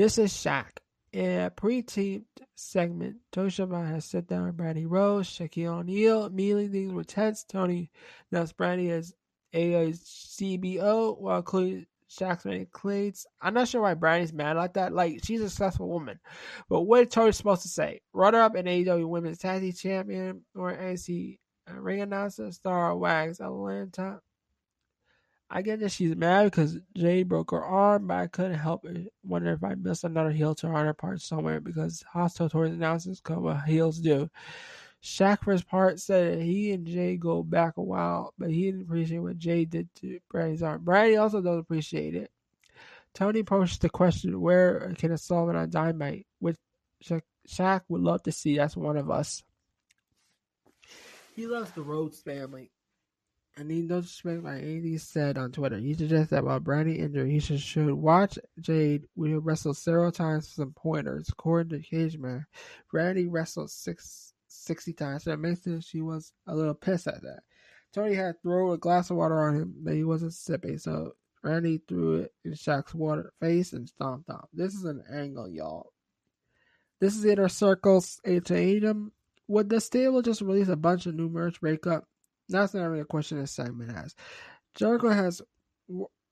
This 0.00 0.16
is 0.16 0.32
Shaq. 0.32 0.78
In 1.12 1.42
a 1.42 1.50
pre-taped 1.50 2.40
segment, 2.56 3.16
Toshiba 3.34 3.86
has 3.86 4.06
sat 4.06 4.26
down 4.26 4.46
with 4.46 4.56
Brandi 4.56 4.86
Rhodes, 4.88 5.28
Shaquille 5.28 5.80
O'Neal. 5.80 6.24
Immediately 6.24 6.68
things 6.68 6.94
were 6.94 7.04
tense. 7.04 7.44
Tony 7.44 7.90
announced 8.32 8.56
Brandi 8.56 8.88
as 8.88 9.12
a 9.52 9.92
CBO 9.92 11.20
while 11.20 11.36
including 11.36 11.84
Shaq's 12.08 12.46
many 12.46 12.64
cleats. 12.64 13.26
I'm 13.42 13.52
not 13.52 13.68
sure 13.68 13.82
why 13.82 13.94
Brandi's 13.94 14.32
mad 14.32 14.56
like 14.56 14.72
that. 14.72 14.94
Like, 14.94 15.20
she's 15.22 15.42
a 15.42 15.50
successful 15.50 15.90
woman. 15.90 16.18
But 16.70 16.80
what 16.80 17.02
is 17.02 17.08
Tony 17.12 17.32
supposed 17.32 17.60
to 17.60 17.68
say? 17.68 18.00
Runner 18.14 18.40
up 18.40 18.56
in 18.56 18.64
AEW 18.64 19.06
Women's 19.06 19.36
Tag 19.36 19.60
Team 19.60 19.72
Champion 19.74 20.46
or 20.54 20.74
NC 20.74 21.36
ring 21.74 22.00
announcer, 22.00 22.50
Star 22.52 22.96
Wags 22.96 23.38
Atlanta. 23.38 24.20
I 25.52 25.62
get 25.62 25.80
that 25.80 25.90
she's 25.90 26.14
mad 26.14 26.44
because 26.44 26.78
Jay 26.96 27.24
broke 27.24 27.50
her 27.50 27.64
arm, 27.64 28.06
but 28.06 28.18
I 28.18 28.28
couldn't 28.28 28.54
help 28.54 28.84
it. 28.84 29.12
Wonder 29.24 29.52
if 29.52 29.64
I 29.64 29.74
missed 29.74 30.04
another 30.04 30.30
heel 30.30 30.54
on 30.62 30.86
her 30.86 30.94
part 30.94 31.20
somewhere 31.20 31.60
because 31.60 32.04
hostile 32.08 32.48
towards 32.48 32.72
announcers 32.72 33.20
come 33.20 33.42
what 33.42 33.64
heels 33.64 33.98
do. 33.98 34.30
Shaq, 35.02 35.42
for 35.42 35.50
his 35.52 35.64
part, 35.64 35.98
said 35.98 36.38
that 36.38 36.44
he 36.44 36.70
and 36.70 36.86
Jay 36.86 37.16
go 37.16 37.42
back 37.42 37.78
a 37.78 37.82
while, 37.82 38.32
but 38.38 38.50
he 38.50 38.66
didn't 38.66 38.82
appreciate 38.82 39.18
what 39.18 39.38
Jay 39.38 39.64
did 39.64 39.88
to 39.96 40.20
Brady's 40.30 40.62
arm. 40.62 40.84
Brady 40.84 41.16
also 41.16 41.40
doesn't 41.40 41.58
appreciate 41.58 42.14
it. 42.14 42.30
Tony 43.12 43.42
posed 43.42 43.82
the 43.82 43.88
question, 43.88 44.40
where 44.40 44.94
can 44.98 45.10
a 45.10 45.18
Sullivan 45.18 45.56
on 45.56 45.68
Dynamite? 45.68 46.26
Which 46.38 46.58
Shaq 47.48 47.80
would 47.88 48.02
love 48.02 48.22
to 48.22 48.30
see. 48.30 48.56
That's 48.56 48.76
one 48.76 48.96
of 48.96 49.10
us. 49.10 49.42
He 51.34 51.48
loves 51.48 51.72
the 51.72 51.82
Rhodes 51.82 52.20
family 52.20 52.70
and 53.60 53.68
need 53.68 53.88
no 53.88 54.00
disrespect 54.00 54.42
by 54.42 54.58
anything 54.58 54.98
said 54.98 55.36
on 55.36 55.52
Twitter. 55.52 55.76
He 55.76 55.92
suggests 55.92 56.30
that 56.30 56.44
while 56.44 56.60
Brandi 56.60 56.98
injured, 56.98 57.28
he 57.28 57.40
should, 57.40 57.60
should 57.60 57.92
watch 57.92 58.38
Jade 58.58 59.04
We 59.14 59.34
wrestle 59.34 59.74
several 59.74 60.10
times 60.10 60.48
for 60.48 60.62
some 60.62 60.72
pointers. 60.72 61.28
According 61.28 61.68
to 61.70 61.86
Cageman, 61.86 62.46
Brandi 62.92 63.26
wrestled 63.30 63.70
six, 63.70 64.32
60 64.48 64.94
times, 64.94 65.24
so 65.24 65.32
it 65.32 65.38
makes 65.38 65.62
sense 65.62 65.86
she 65.86 66.00
was 66.00 66.32
a 66.46 66.56
little 66.56 66.74
pissed 66.74 67.06
at 67.06 67.20
that. 67.22 67.40
Tony 67.92 68.14
had 68.14 68.40
thrown 68.42 68.72
a 68.72 68.78
glass 68.78 69.10
of 69.10 69.18
water 69.18 69.38
on 69.38 69.56
him, 69.56 69.74
but 69.82 69.94
he 69.94 70.04
wasn't 70.04 70.32
sipping, 70.32 70.78
so 70.78 71.12
Randy 71.42 71.82
threw 71.86 72.20
it 72.20 72.32
in 72.44 72.52
Shaq's 72.52 72.94
water 72.94 73.32
face 73.40 73.74
and 73.74 73.86
stomped 73.86 74.30
off. 74.30 74.48
This 74.54 74.74
is 74.74 74.84
an 74.84 75.02
angle, 75.12 75.48
y'all. 75.50 75.92
This 76.98 77.14
is 77.14 77.24
Inner 77.26 77.48
Circle's 77.48 78.20
H.A.M. 78.24 79.12
Would 79.48 79.68
the 79.68 79.80
stable 79.80 80.22
just 80.22 80.40
release 80.40 80.68
a 80.68 80.76
bunch 80.76 81.04
of 81.06 81.14
new 81.14 81.28
merch 81.28 81.60
breakup? 81.60 82.04
That's 82.50 82.74
not 82.74 82.84
really 82.84 83.00
a 83.00 83.04
question 83.04 83.38
this 83.38 83.52
segment 83.52 83.92
has. 83.92 84.14
Jericho 84.74 85.08
has 85.08 85.42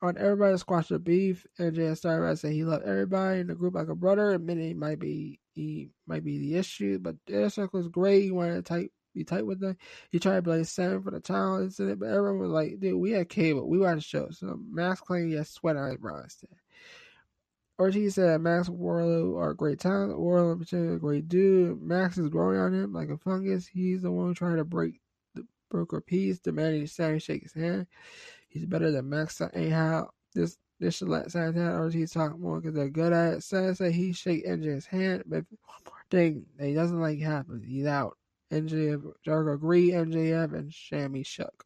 on 0.01 0.17
everybody 0.17 0.55
to 0.55 0.59
squash 0.59 0.89
the 0.89 0.99
beef. 0.99 1.47
and 1.59 1.77
NJ 1.77 1.97
started 1.97 2.27
by 2.27 2.35
saying 2.35 2.55
he 2.55 2.65
loved 2.65 2.85
everybody 2.85 3.41
in 3.41 3.47
the 3.49 3.55
group 3.55 3.75
like 3.75 3.89
a 3.89 3.95
brother. 3.95 4.31
Admitting 4.31 4.65
he 4.65 4.75
might 4.75 4.99
be 4.99 5.41
he 5.55 5.91
might 6.07 6.25
be 6.25 6.39
the 6.39 6.57
issue, 6.57 6.99
but 6.99 7.17
Inner 7.27 7.51
Circle 7.51 7.81
is 7.81 7.89
great. 7.89 8.23
He 8.23 8.31
wanted 8.31 8.57
to 8.57 8.63
tight 8.63 8.93
be 9.15 9.25
tight 9.25 9.47
with 9.47 9.61
them. 9.61 9.77
He 10.11 10.19
tried 10.19 10.37
to 10.37 10.43
play 10.43 10.63
Sam 10.65 11.03
for 11.03 11.11
the 11.11 11.21
challenge 11.21 11.65
incident, 11.67 11.99
but 11.99 12.11
everyone 12.11 12.39
was 12.39 12.51
like, 12.51 12.79
"Dude, 12.79 13.01
we 13.01 13.11
had 13.13 13.29
cable. 13.29 13.69
We 13.69 13.79
watched 13.79 13.97
the 13.97 14.03
show." 14.03 14.31
So 14.31 14.61
Max 14.71 15.01
claimed 15.01 15.31
he 15.31 15.37
has 15.37 15.51
sweat 15.51 15.77
on 15.77 15.91
his 15.91 15.99
brow 15.99 16.21
instead. 16.23 16.51
Ortiz 17.81 18.17
said 18.17 18.41
Max 18.41 18.69
Wardlow 18.69 19.39
are 19.39 19.55
great 19.55 19.79
talent. 19.79 20.19
Wardlow 20.19 20.53
in 20.53 20.59
particular, 20.59 20.95
a 20.95 20.99
great 20.99 21.29
dude. 21.29 21.81
Max 21.81 22.19
is 22.19 22.29
growing 22.29 22.59
on 22.59 22.75
him 22.75 22.93
like 22.93 23.09
a 23.09 23.19
fungus. 23.19 23.67
He's 23.67 24.03
the 24.03 24.11
one 24.11 24.35
trying 24.35 24.57
to 24.57 24.65
break 24.65 25.01
broker 25.71 26.01
peace, 26.01 26.39
demanding 26.39 26.87
Sammy 26.87 27.19
shake 27.19 27.43
his 27.43 27.53
hand. 27.53 27.87
He's 28.49 28.67
better 28.67 28.91
than 28.91 29.09
Max 29.09 29.41
anyhow. 29.55 30.09
This 30.35 30.57
this 30.81 30.97
should 30.97 31.09
let 31.09 31.31
Santana 31.31 31.83
or 31.83 31.91
he 31.91 32.07
talk 32.07 32.39
more 32.39 32.61
because 32.61 32.75
they're 32.75 32.89
good 32.89 33.13
at 33.13 33.35
it. 33.35 33.43
Santana 33.43 33.75
said 33.75 33.93
he 33.93 34.13
shake 34.13 34.47
NJ's 34.47 34.87
hand, 34.87 35.25
but 35.27 35.45
one 35.51 35.81
more 35.87 36.05
thing 36.11 36.47
that 36.57 36.67
he 36.67 36.75
doesn't 36.75 37.01
like 37.01 37.19
happens. 37.19 37.65
He's 37.67 37.87
out. 37.87 38.17
MJF 38.53 39.13
Jericho 39.25 39.55
agreed, 39.55 39.93
MJF 39.93 40.55
and 40.55 40.71
Shammy 40.71 41.27
shook. 41.27 41.65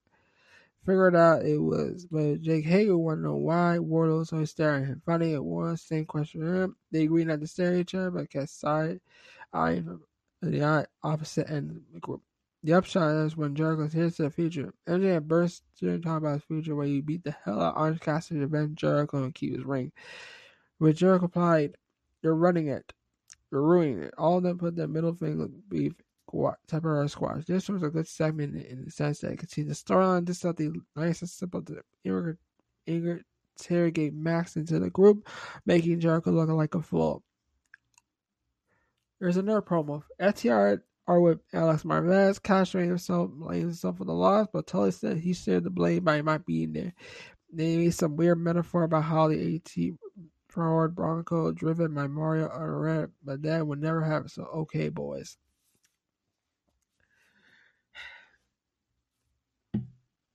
Figured 0.85 1.15
out 1.15 1.45
it 1.45 1.59
was, 1.59 2.07
but 2.11 2.41
Jake 2.41 2.65
Hager 2.65 2.99
wanted 2.99 3.19
to 3.19 3.29
know 3.29 3.37
why 3.37 3.79
Wardlow 3.79 4.27
so 4.27 4.45
staring 4.45 4.83
at 4.83 4.89
him. 4.89 5.03
Funny 5.07 5.33
it 5.33 5.45
was, 5.45 5.81
same 5.81 6.05
question 6.07 6.43
him. 6.43 6.77
They 6.91 7.05
agreed 7.05 7.29
not 7.29 7.41
to 7.41 7.47
stare 7.47 7.75
at 7.75 7.81
each 7.81 7.95
other, 7.95 8.11
but 8.11 8.31
kept 8.31 8.49
side 8.49 9.01
eyeing 9.53 9.85
from 9.85 10.03
the 10.51 10.89
opposite 11.05 11.49
end 11.49 11.71
of 11.71 11.77
the 11.95 12.01
group. 12.01 12.23
The 12.65 12.75
upshot 12.75 13.11
is 13.27 13.37
when 13.37 13.57
Jericho 13.57 13.89
hits 13.89 14.19
the 14.19 14.31
future, 14.31 14.73
MJF 14.87 15.25
bursts 15.25 15.63
to 15.81 15.99
talk 15.99 16.19
about 16.19 16.35
his 16.35 16.45
future 16.45 16.77
where 16.77 16.87
he 16.87 17.01
beat 17.01 17.25
the 17.25 17.35
hell 17.45 17.61
out 17.61 17.75
of 17.75 17.81
Orange 17.81 18.01
Cassidy 18.01 18.39
to 18.41 18.47
avenge 18.47 18.79
Jericho 18.79 19.25
and 19.25 19.35
keep 19.35 19.57
his 19.57 19.65
ring. 19.65 19.91
With 20.79 20.97
Jericho 20.97 21.25
replied, 21.25 21.77
You're 22.23 22.37
running 22.37 22.69
it. 22.69 22.93
You're 23.51 23.63
ruining 23.63 24.03
it. 24.05 24.15
All 24.17 24.37
of 24.37 24.45
them 24.45 24.59
put 24.59 24.77
their 24.77 24.87
middle 24.87 25.13
finger 25.13 25.49
beef 25.69 25.95
temporary 26.69 27.09
squash. 27.09 27.45
This 27.45 27.69
was 27.69 27.83
a 27.83 27.91
good 27.91 28.07
segment 28.07 28.55
in 28.55 28.85
the 28.85 28.91
sense 28.91 29.19
that 29.21 29.33
it 29.33 29.51
see 29.51 29.63
the 29.63 29.75
storyline. 29.75 30.25
This 30.25 30.45
is 30.45 30.55
the 30.55 30.81
nice 30.97 31.21
and 31.21 31.29
simple 31.29 31.63
to 31.63 32.37
interrogate 32.87 34.15
Max 34.15 34.57
into 34.57 34.79
the 34.79 34.89
group, 34.89 35.29
making 35.67 36.01
Jericho 36.01 36.31
look 36.31 36.49
like 36.49 36.75
a 36.75 36.81
fool. 36.81 37.23
There's 39.21 39.37
another 39.37 39.63
promo. 39.63 40.05
FTR 40.21 40.81
with 41.21 41.41
Alex 41.53 41.83
Marvez, 41.85 42.41
castrating 42.41 42.89
himself, 42.89 43.31
blaming 43.31 43.63
himself 43.63 43.99
for 43.99 44.05
the 44.05 44.13
loss, 44.13 44.47
but 44.53 44.67
Tully 44.67 44.91
said 44.91 45.19
he 45.19 45.33
shared 45.33 45.65
the 45.65 45.71
blame 45.71 46.05
by 46.05 46.21
not 46.21 46.47
being 46.47 46.73
there. 46.73 46.95
They 47.53 47.77
made 47.77 47.95
some 47.95 48.17
weird 48.17 48.39
metaphor 48.39 48.85
about 48.85 49.05
how 49.05 49.29
the 49.29 49.57
AT 49.57 49.95
forward 50.49 50.95
Bronco 50.95 51.53
driven 51.53 51.95
by 51.95 52.07
Mario 52.07 52.49
Andretti, 52.49 53.11
but 53.25 53.43
that 53.43 53.67
would 53.67 53.81
never 53.81 54.03
happen. 54.03 54.29
So 54.29 54.45
okay, 54.45 54.89
boys. 54.89 55.37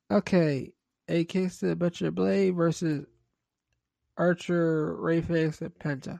Okay, 0.09 0.73
a 1.09 1.25
of 1.63 1.79
Butcher 1.79 2.11
Blade 2.11 2.55
versus 2.55 3.05
Archer, 4.17 4.95
Rayface, 4.97 5.61
and 5.61 5.73
Penta. 5.75 6.19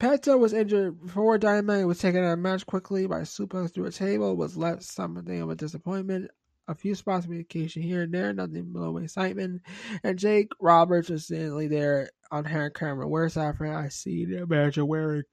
Penta 0.00 0.38
was 0.38 0.54
injured 0.54 0.98
before 1.02 1.36
Dynamite 1.36 1.86
was 1.86 1.98
taken 1.98 2.24
out 2.24 2.32
of 2.32 2.38
the 2.38 2.42
match 2.42 2.64
quickly 2.64 3.06
by 3.06 3.20
suplex 3.20 3.74
through 3.74 3.84
a 3.84 3.90
table, 3.90 4.34
was 4.34 4.56
left 4.56 4.82
something 4.82 5.42
of 5.42 5.50
a 5.50 5.54
disappointment. 5.54 6.30
A 6.68 6.74
few 6.74 6.94
spots 6.94 7.24
of 7.24 7.24
communication 7.24 7.82
here 7.82 8.02
and 8.02 8.14
there, 8.14 8.32
nothing 8.32 8.72
below 8.72 8.96
excitement. 8.96 9.60
And 10.02 10.18
Jake 10.18 10.52
Roberts 10.58 11.10
was 11.10 11.30
instantly 11.30 11.68
there 11.68 12.08
on 12.30 12.46
hand 12.46 12.74
camera. 12.74 13.06
Where's 13.06 13.36
after 13.36 13.66
I 13.66 13.88
see 13.88 14.24
the 14.24 14.46
manager 14.46 14.86
wearing? 14.86 15.24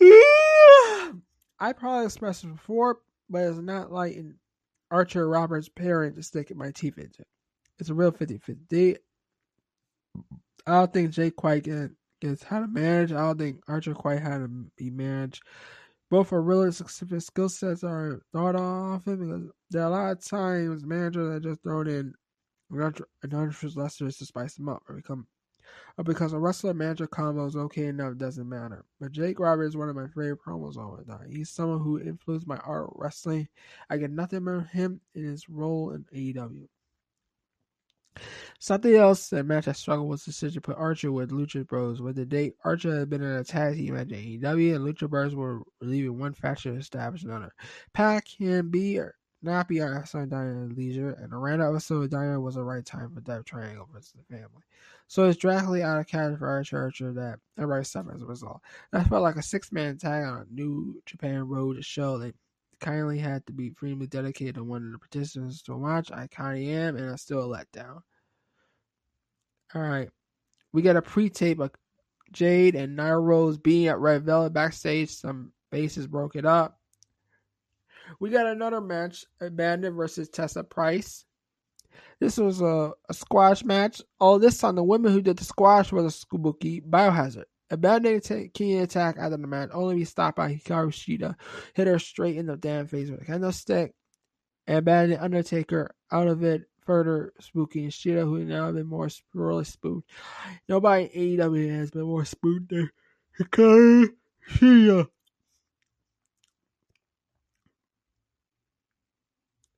I 0.00 1.72
probably 1.76 2.06
expressed 2.06 2.42
it 2.42 2.52
before, 2.52 2.98
but 3.28 3.42
it's 3.42 3.58
not 3.58 3.92
like 3.92 4.16
an 4.16 4.38
Archer 4.90 5.28
Roberts 5.28 5.68
pairing 5.68 6.14
to 6.14 6.22
stick 6.22 6.54
my 6.56 6.72
teeth 6.72 6.98
into. 6.98 7.24
It's 7.78 7.90
a 7.90 7.94
real 7.94 8.10
50 8.10 8.38
50. 8.38 8.96
I 10.66 10.72
don't 10.72 10.92
think 10.92 11.10
Jake 11.10 11.36
quite 11.36 11.62
get, 11.64 11.90
gets 12.20 12.42
how 12.42 12.60
to 12.60 12.68
manage. 12.68 13.12
I 13.12 13.20
don't 13.20 13.38
think 13.38 13.60
Archer 13.68 13.94
quite 13.94 14.20
how 14.20 14.38
to 14.38 14.48
be 14.76 14.90
managed. 14.90 15.42
Both 16.10 16.32
are 16.32 16.42
really 16.42 16.72
specific 16.72 17.20
skill 17.22 17.48
sets 17.48 17.84
are 17.84 18.20
thought 18.32 18.56
of 18.56 19.04
because 19.04 19.50
there 19.70 19.82
are 19.82 19.86
a 19.86 19.90
lot 19.90 20.10
of 20.10 20.24
times 20.24 20.84
managers 20.84 21.32
that 21.32 21.42
just 21.42 21.62
thrown 21.62 21.86
in 21.86 22.14
adventurous 23.22 23.76
wrestlers 23.76 24.16
to 24.16 24.26
spice 24.26 24.54
them 24.54 24.68
up 24.68 24.82
or 24.88 24.96
become 24.96 25.26
or 25.98 26.04
because 26.04 26.32
a 26.32 26.38
wrestler 26.38 26.74
manager 26.74 27.06
combo 27.06 27.46
is 27.46 27.56
okay 27.56 27.86
enough 27.86 28.16
doesn't 28.16 28.48
matter. 28.48 28.84
But 29.00 29.12
Jake 29.12 29.38
Roberts 29.38 29.70
is 29.70 29.76
one 29.76 29.88
of 29.88 29.96
my 29.96 30.08
favorite 30.08 30.40
promos 30.44 30.76
all 30.76 30.96
the 30.96 31.04
time. 31.04 31.30
He's 31.30 31.50
someone 31.50 31.80
who 31.80 32.00
influenced 32.00 32.46
my 32.46 32.56
art 32.58 32.90
wrestling. 32.94 33.48
I 33.88 33.96
get 33.96 34.10
nothing 34.10 34.44
from 34.44 34.64
him 34.66 35.00
in 35.14 35.24
his 35.24 35.48
role 35.48 35.92
in 35.92 36.04
AEW. 36.14 36.66
Something 38.62 38.94
else 38.94 39.30
that 39.30 39.46
match 39.46 39.68
I 39.68 39.72
struggled 39.72 40.10
was 40.10 40.22
the 40.22 40.32
decision 40.32 40.56
to 40.56 40.60
put 40.60 40.76
Archer 40.76 41.10
with 41.10 41.30
Lucha 41.30 41.66
Bros. 41.66 42.02
With 42.02 42.16
the 42.16 42.26
date, 42.26 42.56
Archer 42.62 42.98
had 42.98 43.08
been 43.08 43.22
in 43.22 43.36
a 43.36 43.42
tag 43.42 43.76
team 43.76 43.96
at 43.96 44.08
AEW, 44.08 44.76
and 44.76 44.84
Lucha 44.84 45.08
Bros 45.08 45.34
were 45.34 45.62
leaving 45.80 46.18
one 46.18 46.34
faction 46.34 46.74
to 46.74 46.78
establish 46.78 47.24
another. 47.24 47.54
Pac 47.94 48.26
can 48.36 48.68
be 48.68 48.98
or 48.98 49.16
not 49.40 49.66
be 49.66 49.80
on 49.80 50.04
Dynamite 50.12 50.76
Leisure, 50.76 51.12
and 51.12 51.32
a 51.32 51.36
random 51.38 51.72
episode 51.72 52.02
of 52.02 52.10
Dynamite 52.10 52.42
was 52.42 52.56
the 52.56 52.62
right 52.62 52.84
time 52.84 53.10
for 53.14 53.22
Death 53.22 53.46
Triangle 53.46 53.88
versus 53.90 54.12
the 54.12 54.36
family. 54.36 54.62
So 55.06 55.26
it's 55.26 55.38
drastically 55.38 55.82
out 55.82 55.98
of 55.98 56.06
character 56.06 56.36
for 56.36 56.48
Archer 56.48 56.78
Archer 56.78 57.14
that 57.14 57.38
everybody 57.56 57.84
suffered 57.84 58.16
as 58.16 58.22
a 58.22 58.26
result. 58.26 58.60
That 58.92 59.08
felt 59.08 59.22
like 59.22 59.36
a 59.36 59.42
six 59.42 59.72
man 59.72 59.96
tag 59.96 60.24
on 60.24 60.42
a 60.42 60.54
New 60.54 61.00
Japan 61.06 61.48
Road 61.48 61.76
to 61.76 61.82
show 61.82 62.18
that 62.18 62.34
kindly 62.78 63.18
had 63.18 63.46
to 63.46 63.54
be 63.54 63.70
freely 63.70 64.06
dedicated 64.06 64.56
to 64.56 64.64
one 64.64 64.84
of 64.84 64.92
the 64.92 64.98
participants 64.98 65.62
to 65.62 65.76
watch. 65.76 66.12
I 66.12 66.26
kinda 66.26 66.58
am, 66.58 66.96
and 66.96 67.08
I'm 67.08 67.16
still 67.16 67.46
let 67.48 67.72
down. 67.72 68.02
Alright. 69.74 70.10
We 70.72 70.82
got 70.82 70.96
a 70.96 71.02
pre 71.02 71.28
tape 71.30 71.60
of 71.60 71.70
Jade 72.32 72.74
and 72.74 72.98
Nyla 72.98 73.22
Rose 73.22 73.58
being 73.58 73.88
at 73.88 73.98
Red 73.98 74.24
Velvet 74.24 74.52
backstage. 74.52 75.10
Some 75.10 75.52
bases 75.70 76.06
broke 76.06 76.36
it 76.36 76.46
up. 76.46 76.78
We 78.18 78.30
got 78.30 78.46
another 78.46 78.80
match, 78.80 79.24
Bandit 79.40 79.92
versus 79.92 80.28
Tessa 80.28 80.64
Price. 80.64 81.24
This 82.18 82.36
was 82.36 82.60
a, 82.60 82.92
a 83.08 83.14
squash 83.14 83.64
match. 83.64 84.02
Oh, 84.20 84.38
this 84.38 84.58
time 84.58 84.74
the 84.74 84.82
women 84.82 85.12
who 85.12 85.22
did 85.22 85.38
the 85.38 85.44
squash 85.44 85.92
was 85.92 86.04
a 86.04 86.26
Skubuki 86.26 86.82
Biohazard. 86.82 87.44
Abandoned 87.70 88.24
t- 88.24 88.50
key 88.52 88.78
attack 88.78 89.16
after 89.16 89.36
the 89.36 89.46
match, 89.46 89.70
only 89.72 89.94
be 89.94 90.04
stopped 90.04 90.36
by 90.36 90.52
Hikaru 90.52 90.88
Shida. 90.88 91.36
Hit 91.74 91.86
her 91.86 92.00
straight 92.00 92.36
in 92.36 92.46
the 92.46 92.56
damn 92.56 92.88
face 92.88 93.10
with 93.10 93.22
a 93.22 93.24
candlestick. 93.24 93.94
And 94.66 94.84
Bandit 94.84 95.20
Undertaker 95.20 95.94
out 96.10 96.26
of 96.26 96.42
it 96.42 96.62
further 96.90 97.32
spooky. 97.38 97.84
And 97.84 97.92
Shida, 97.92 98.24
who 98.24 98.44
now 98.44 98.66
have 98.66 98.74
been 98.74 98.88
more 98.88 99.08
really 99.32 99.62
spooked. 99.62 100.10
Nobody 100.68 101.08
AEW 101.38 101.72
has 101.76 101.92
been 101.92 102.02
more 102.02 102.24
spooked 102.24 102.70
than 102.70 102.90
Hikaru 103.38 104.08
Shida. 104.50 105.06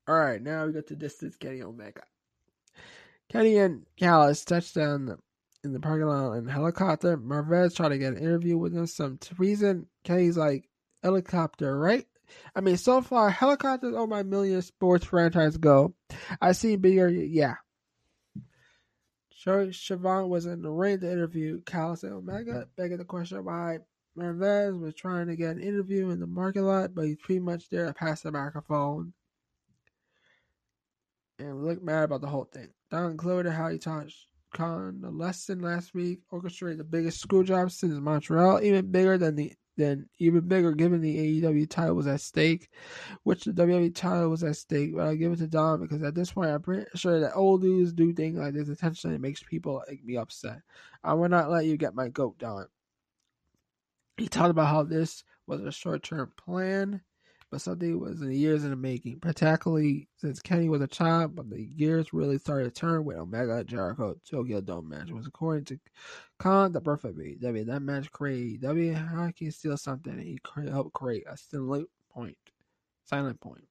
All 0.08 0.14
right, 0.18 0.40
now 0.40 0.64
we 0.64 0.72
got 0.72 0.86
to 0.86 0.96
distance 0.96 1.36
Kenny 1.36 1.60
Omega. 1.60 2.00
Kenny 3.28 3.58
and 3.58 3.84
Callis 3.98 4.46
touched 4.46 4.74
down 4.74 5.18
in 5.64 5.74
the 5.74 5.80
parking 5.80 6.06
lot 6.06 6.32
in 6.32 6.46
helicopter. 6.46 7.18
Marvez 7.18 7.76
tried 7.76 7.90
to 7.90 7.98
get 7.98 8.14
an 8.14 8.22
interview 8.22 8.56
with 8.56 8.74
him. 8.74 8.86
Some 8.86 9.18
reason 9.36 9.86
Kenny's 10.02 10.38
like 10.38 10.66
helicopter, 11.02 11.78
right? 11.78 12.06
I 12.54 12.60
mean, 12.60 12.76
so 12.76 13.00
far 13.00 13.30
helicopters 13.30 13.94
on 13.94 14.08
my 14.08 14.22
million 14.22 14.62
sports 14.62 15.04
franchise 15.04 15.56
go. 15.56 15.94
I 16.40 16.52
seen 16.52 16.80
bigger, 16.80 17.08
yeah. 17.08 17.54
Siobhan 19.44 20.28
was 20.28 20.46
in 20.46 20.62
the 20.62 20.70
ring 20.70 21.00
to 21.00 21.10
interview 21.10 21.62
Callis 21.62 22.04
and 22.04 22.12
Omega, 22.12 22.68
begging 22.76 22.98
the 22.98 23.04
question 23.04 23.44
why 23.44 23.78
Marvez 24.16 24.78
was 24.78 24.94
trying 24.94 25.26
to 25.28 25.36
get 25.36 25.56
an 25.56 25.62
interview 25.62 26.10
in 26.10 26.20
the 26.20 26.26
market 26.26 26.62
lot, 26.62 26.94
but 26.94 27.06
he's 27.06 27.16
pretty 27.16 27.40
much 27.40 27.68
there 27.68 27.86
to 27.86 27.94
pass 27.94 28.20
the 28.20 28.30
microphone 28.30 29.12
and 31.38 31.64
looked 31.64 31.82
mad 31.82 32.04
about 32.04 32.20
the 32.20 32.28
whole 32.28 32.44
thing. 32.44 32.68
Don 32.90 33.10
included 33.10 33.52
how 33.52 33.68
he 33.68 33.78
taught 33.78 34.08
Khan 34.54 35.00
the 35.00 35.10
lesson 35.10 35.60
last 35.60 35.94
week, 35.94 36.20
orchestrated 36.30 36.78
the 36.78 36.84
biggest 36.84 37.20
screw 37.20 37.42
job 37.42 37.70
since 37.72 37.94
Montreal, 37.94 38.60
even 38.62 38.90
bigger 38.90 39.18
than 39.18 39.34
the 39.34 39.54
than 39.76 40.08
even 40.18 40.46
bigger 40.46 40.72
given 40.72 41.00
the 41.00 41.42
AEW 41.42 41.68
title 41.68 41.94
was 41.94 42.06
at 42.06 42.20
stake, 42.20 42.68
which 43.22 43.44
the 43.44 43.52
WWE 43.52 43.94
title 43.94 44.28
was 44.28 44.44
at 44.44 44.56
stake. 44.56 44.94
But 44.94 45.06
I'll 45.06 45.16
give 45.16 45.32
it 45.32 45.38
to 45.38 45.46
Don 45.46 45.80
because 45.80 46.02
at 46.02 46.14
this 46.14 46.32
point 46.32 46.50
I'm 46.50 46.62
pretty 46.62 46.86
sure 46.94 47.20
that 47.20 47.34
old 47.34 47.62
dudes 47.62 47.92
do 47.92 48.12
things 48.12 48.38
like 48.38 48.54
this 48.54 48.68
intentionally. 48.68 49.16
It 49.16 49.22
makes 49.22 49.42
people 49.42 49.82
like, 49.88 50.04
be 50.04 50.18
upset. 50.18 50.60
I 51.02 51.14
will 51.14 51.28
not 51.28 51.50
let 51.50 51.64
you 51.66 51.76
get 51.76 51.94
my 51.94 52.08
goat, 52.08 52.38
Don. 52.38 52.66
He 54.18 54.28
talked 54.28 54.50
about 54.50 54.68
how 54.68 54.82
this 54.82 55.24
was 55.46 55.62
a 55.62 55.72
short 55.72 56.02
term 56.02 56.32
plan 56.36 57.00
but 57.52 57.60
something 57.60 58.00
was 58.00 58.22
in 58.22 58.28
the 58.28 58.36
years 58.36 58.64
in 58.64 58.70
the 58.70 58.76
making, 58.76 59.20
particularly 59.20 60.08
since 60.16 60.40
Kenny 60.40 60.70
was 60.70 60.80
a 60.80 60.86
child. 60.86 61.36
But 61.36 61.50
the 61.50 61.66
gears 61.66 62.14
really 62.14 62.38
started 62.38 62.74
to 62.74 62.80
turn 62.80 63.04
with 63.04 63.18
Omega 63.18 63.62
Jericho 63.62 64.16
Tokyo 64.28 64.62
Dome 64.62 64.88
match. 64.88 65.10
It 65.10 65.14
was 65.14 65.26
according 65.26 65.66
to 65.66 65.78
Khan 66.38 66.72
the 66.72 66.80
perfect 66.80 67.18
W. 67.42 67.64
That 67.66 67.82
match 67.82 68.10
created 68.10 68.62
W. 68.62 68.94
How 68.94 69.26
can 69.26 69.34
you 69.38 69.50
steal 69.50 69.76
something? 69.76 70.14
And 70.14 70.22
he 70.22 70.38
helped 70.70 70.94
create 70.94 71.24
a 71.28 71.36
silent 71.36 71.90
point, 72.10 72.38
silent 73.04 73.38
point. 73.38 73.68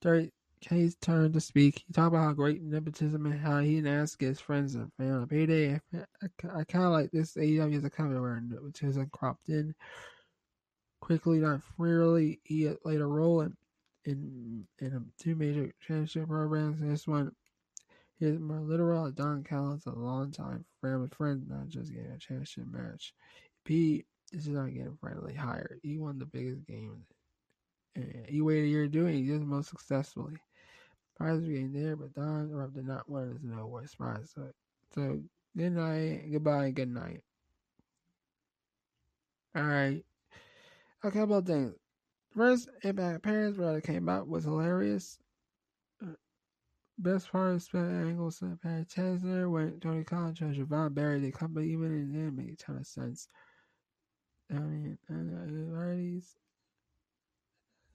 During 0.00 0.32
Kenny's 0.60 0.96
turn 0.96 1.32
to 1.34 1.40
speak, 1.40 1.84
he 1.86 1.92
talked 1.92 2.08
about 2.08 2.24
how 2.24 2.32
great 2.32 2.62
nepotism 2.62 3.26
and 3.26 3.38
how 3.38 3.60
he 3.60 3.76
didn't 3.76 3.94
ask 3.94 4.20
his 4.20 4.40
friends 4.40 4.74
and 4.74 4.92
family 4.94 5.26
payday. 5.26 5.74
I, 5.74 5.98
I, 6.20 6.58
I 6.58 6.64
kind 6.64 6.84
of 6.86 6.90
like 6.90 7.12
this 7.12 7.34
AEW 7.34 7.74
is 7.74 7.84
a 7.84 7.90
company 7.90 8.18
where 8.18 8.40
nepotism 8.40 9.08
cropped 9.12 9.50
in 9.50 9.72
quickly, 11.02 11.38
not 11.38 11.60
freely. 11.76 12.40
He 12.44 12.68
played 12.82 13.00
a 13.00 13.06
role 13.06 13.42
in 13.42 13.54
in 14.04 14.64
in 14.78 15.04
two 15.18 15.34
major 15.34 15.70
championship 15.80 16.28
programs. 16.28 16.80
This 16.80 17.06
one 17.06 17.32
is 18.20 18.38
more 18.38 18.60
literal. 18.60 19.10
Don 19.10 19.42
Callis, 19.42 19.84
a 19.86 19.90
long-time 19.90 20.64
family 20.80 21.08
friend, 21.08 21.44
not 21.48 21.68
just 21.68 21.92
getting 21.92 22.12
a 22.12 22.18
championship 22.18 22.66
match. 22.70 23.12
Pete 23.64 24.06
this 24.32 24.46
is 24.46 24.48
not 24.48 24.72
getting 24.72 24.96
friendly 24.98 25.34
hired. 25.34 25.78
He 25.82 25.98
won 25.98 26.18
the 26.18 26.24
biggest 26.24 26.66
game. 26.66 27.04
And 27.94 28.24
he 28.26 28.40
waited 28.40 28.64
a 28.64 28.68
year 28.68 28.88
doing. 28.88 29.14
He 29.14 29.26
did 29.26 29.42
it 29.42 29.46
most 29.46 29.68
successfully. 29.68 30.36
Prize 31.18 31.40
was 31.40 31.48
getting 31.48 31.72
there, 31.72 31.96
but 31.96 32.14
Don 32.14 32.50
Rob 32.50 32.72
did 32.72 32.86
not 32.86 33.10
want 33.10 33.38
to 33.38 33.46
know 33.46 33.66
what 33.66 33.84
prize. 33.98 34.32
So, 34.34 34.48
so 34.94 35.20
good 35.54 35.72
night, 35.72 36.32
goodbye, 36.32 36.70
good 36.70 36.88
night. 36.88 37.20
All 39.54 39.64
right 39.64 40.02
a 41.02 41.10
couple 41.10 41.36
of 41.36 41.46
things. 41.46 41.74
First, 42.34 42.68
Impact 42.82 43.22
Parents 43.22 43.58
where 43.58 43.76
it 43.78 43.84
came 43.84 44.08
out 44.08 44.28
was 44.28 44.44
hilarious. 44.44 45.18
Uh, 46.02 46.12
best 46.98 47.30
part 47.30 47.54
of 47.54 47.62
spent 47.62 47.90
angles 47.90 48.40
and 48.40 48.60
Pat 48.60 48.88
Chesner 48.88 49.50
when 49.50 49.78
Tony 49.80 50.04
Khan 50.04 50.34
chose 50.34 50.56
Javon 50.56 50.94
Barry 50.94 51.20
the 51.20 51.30
company 51.30 51.68
even 51.68 51.92
in 51.92 52.28
it 52.28 52.32
made 52.32 52.54
a 52.54 52.56
ton 52.56 52.78
of 52.78 52.86
sense. 52.86 53.28
I 54.50 54.54
mean, 54.54 54.98
and. 55.08 56.22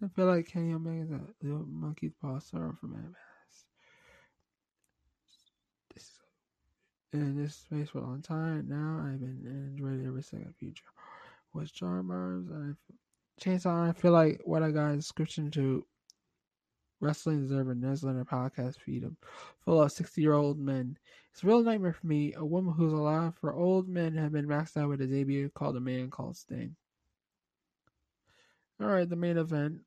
I 0.03 0.07
feel 0.09 0.27
like 0.27 0.45
Kenny 0.45 0.73
Omega's 0.73 1.09
a 1.09 1.21
little 1.41 1.65
monkey's 1.65 2.13
paw 2.21 2.37
sorrow 2.37 2.75
from 2.79 2.93
Ananas. 2.93 3.15
In 7.13 7.35
this 7.35 7.55
space 7.55 7.89
for 7.89 7.99
a 7.99 8.01
long 8.01 8.21
time 8.21 8.67
now, 8.67 9.03
I've 9.03 9.19
been 9.19 9.71
enjoying 9.71 10.05
every 10.05 10.21
second 10.21 10.53
future 10.59 10.83
was 11.57 11.71
John 11.71 12.05
Mars. 12.05 12.45
I 12.53 12.73
Chainsaw. 13.41 13.89
I 13.89 13.91
feel 13.91 14.11
like 14.11 14.41
what 14.45 14.61
I 14.61 14.69
got 14.69 14.91
is 14.91 14.97
description 14.97 15.49
to 15.51 15.83
Wrestling 17.01 17.39
Observer 17.39 17.73
Newsletter 17.73 18.25
podcast 18.25 18.79
feed 18.79 19.03
full 19.65 19.81
of 19.81 19.91
60 19.91 20.21
year 20.21 20.33
old 20.33 20.59
men. 20.59 20.97
It's 21.31 21.43
a 21.43 21.47
real 21.47 21.63
nightmare 21.63 21.93
for 21.93 22.05
me. 22.05 22.33
A 22.35 22.45
woman 22.45 22.73
who's 22.73 22.93
alive 22.93 23.33
for 23.41 23.53
old 23.53 23.87
men 23.89 24.15
have 24.15 24.31
been 24.31 24.47
maxed 24.47 24.77
out 24.77 24.89
with 24.89 25.01
a 25.01 25.07
debut 25.07 25.49
called 25.49 25.75
A 25.77 25.79
Man 25.79 26.11
Called 26.11 26.37
Sting. 26.37 26.75
Alright, 28.81 29.09
the 29.09 29.15
main 29.15 29.37
event. 29.37 29.79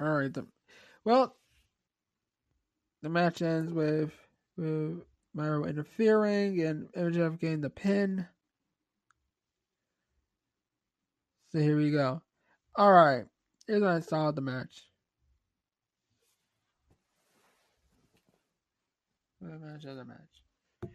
Alright, 0.00 0.34
the 0.34 0.46
well 1.04 1.36
the 3.02 3.08
match 3.08 3.40
ends 3.40 3.72
with 3.72 4.12
with 4.56 5.02
Miro 5.34 5.64
interfering 5.64 6.60
and 6.60 6.88
MJF 6.92 7.38
getting 7.40 7.60
the 7.62 7.70
pin. 7.70 8.26
So 11.50 11.58
here 11.58 11.76
we 11.76 11.90
go. 11.90 12.22
Alright. 12.78 13.26
Here's 13.66 13.82
what 13.82 13.90
I 13.90 14.00
saw 14.00 14.30
the 14.30 14.40
match. 14.40 14.82
The 19.40 19.58
match 19.58 19.84
of 19.84 19.96
the 19.96 20.04
match. 20.04 20.92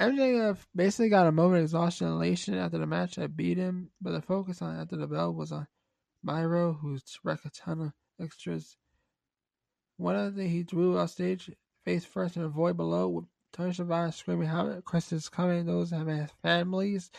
MJF 0.00 0.58
basically 0.74 1.08
got 1.08 1.26
a 1.26 1.32
moment 1.32 1.58
of 1.58 1.64
exhaustion 1.64 2.08
elation 2.08 2.54
after 2.54 2.78
the 2.78 2.86
match 2.86 3.16
that 3.16 3.36
beat 3.36 3.58
him, 3.58 3.90
but 4.00 4.12
the 4.12 4.22
focus 4.22 4.60
on 4.60 4.78
after 4.78 4.96
the 4.96 5.06
bell 5.06 5.32
was 5.32 5.52
on 5.52 5.66
Miro, 6.22 6.72
who's 6.72 7.02
wrecked 7.22 7.44
a 7.44 7.50
ton 7.50 7.80
of 7.80 7.92
extras. 8.20 8.76
One 9.96 10.16
of 10.16 10.34
the 10.34 10.46
he 10.48 10.64
drew 10.64 10.98
off 10.98 11.10
stage, 11.10 11.50
face 11.84 12.04
first 12.04 12.36
and 12.36 12.44
avoid 12.44 12.76
below, 12.76 13.28
Tony 13.54 13.72
Schiavone 13.72 14.12
screaming 14.12 14.48
how 14.48 14.80
Chris 14.84 15.12
is 15.12 15.30
coming, 15.30 15.64
those 15.64 15.90
have 15.90 16.32
families. 16.42 17.10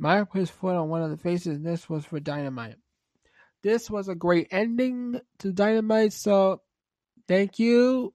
Miro 0.00 0.24
put 0.24 0.40
his 0.40 0.50
foot 0.50 0.74
on 0.74 0.88
one 0.88 1.02
of 1.02 1.10
the 1.10 1.16
faces, 1.16 1.60
this 1.60 1.88
was 1.88 2.04
for 2.04 2.18
Dynamite 2.18 2.76
this 3.62 3.90
was 3.90 4.08
a 4.08 4.14
great 4.14 4.48
ending 4.50 5.20
to 5.38 5.52
Dynamite. 5.52 6.12
So 6.12 6.62
thank 7.26 7.58
you 7.58 8.14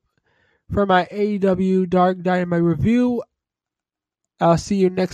for 0.72 0.86
my 0.86 1.06
AEW 1.12 1.90
Dark 1.90 2.22
Dynamite 2.22 2.62
review. 2.62 3.24
I'll 4.40 4.58
see 4.58 4.78
you 4.78 4.90
next 4.90 5.12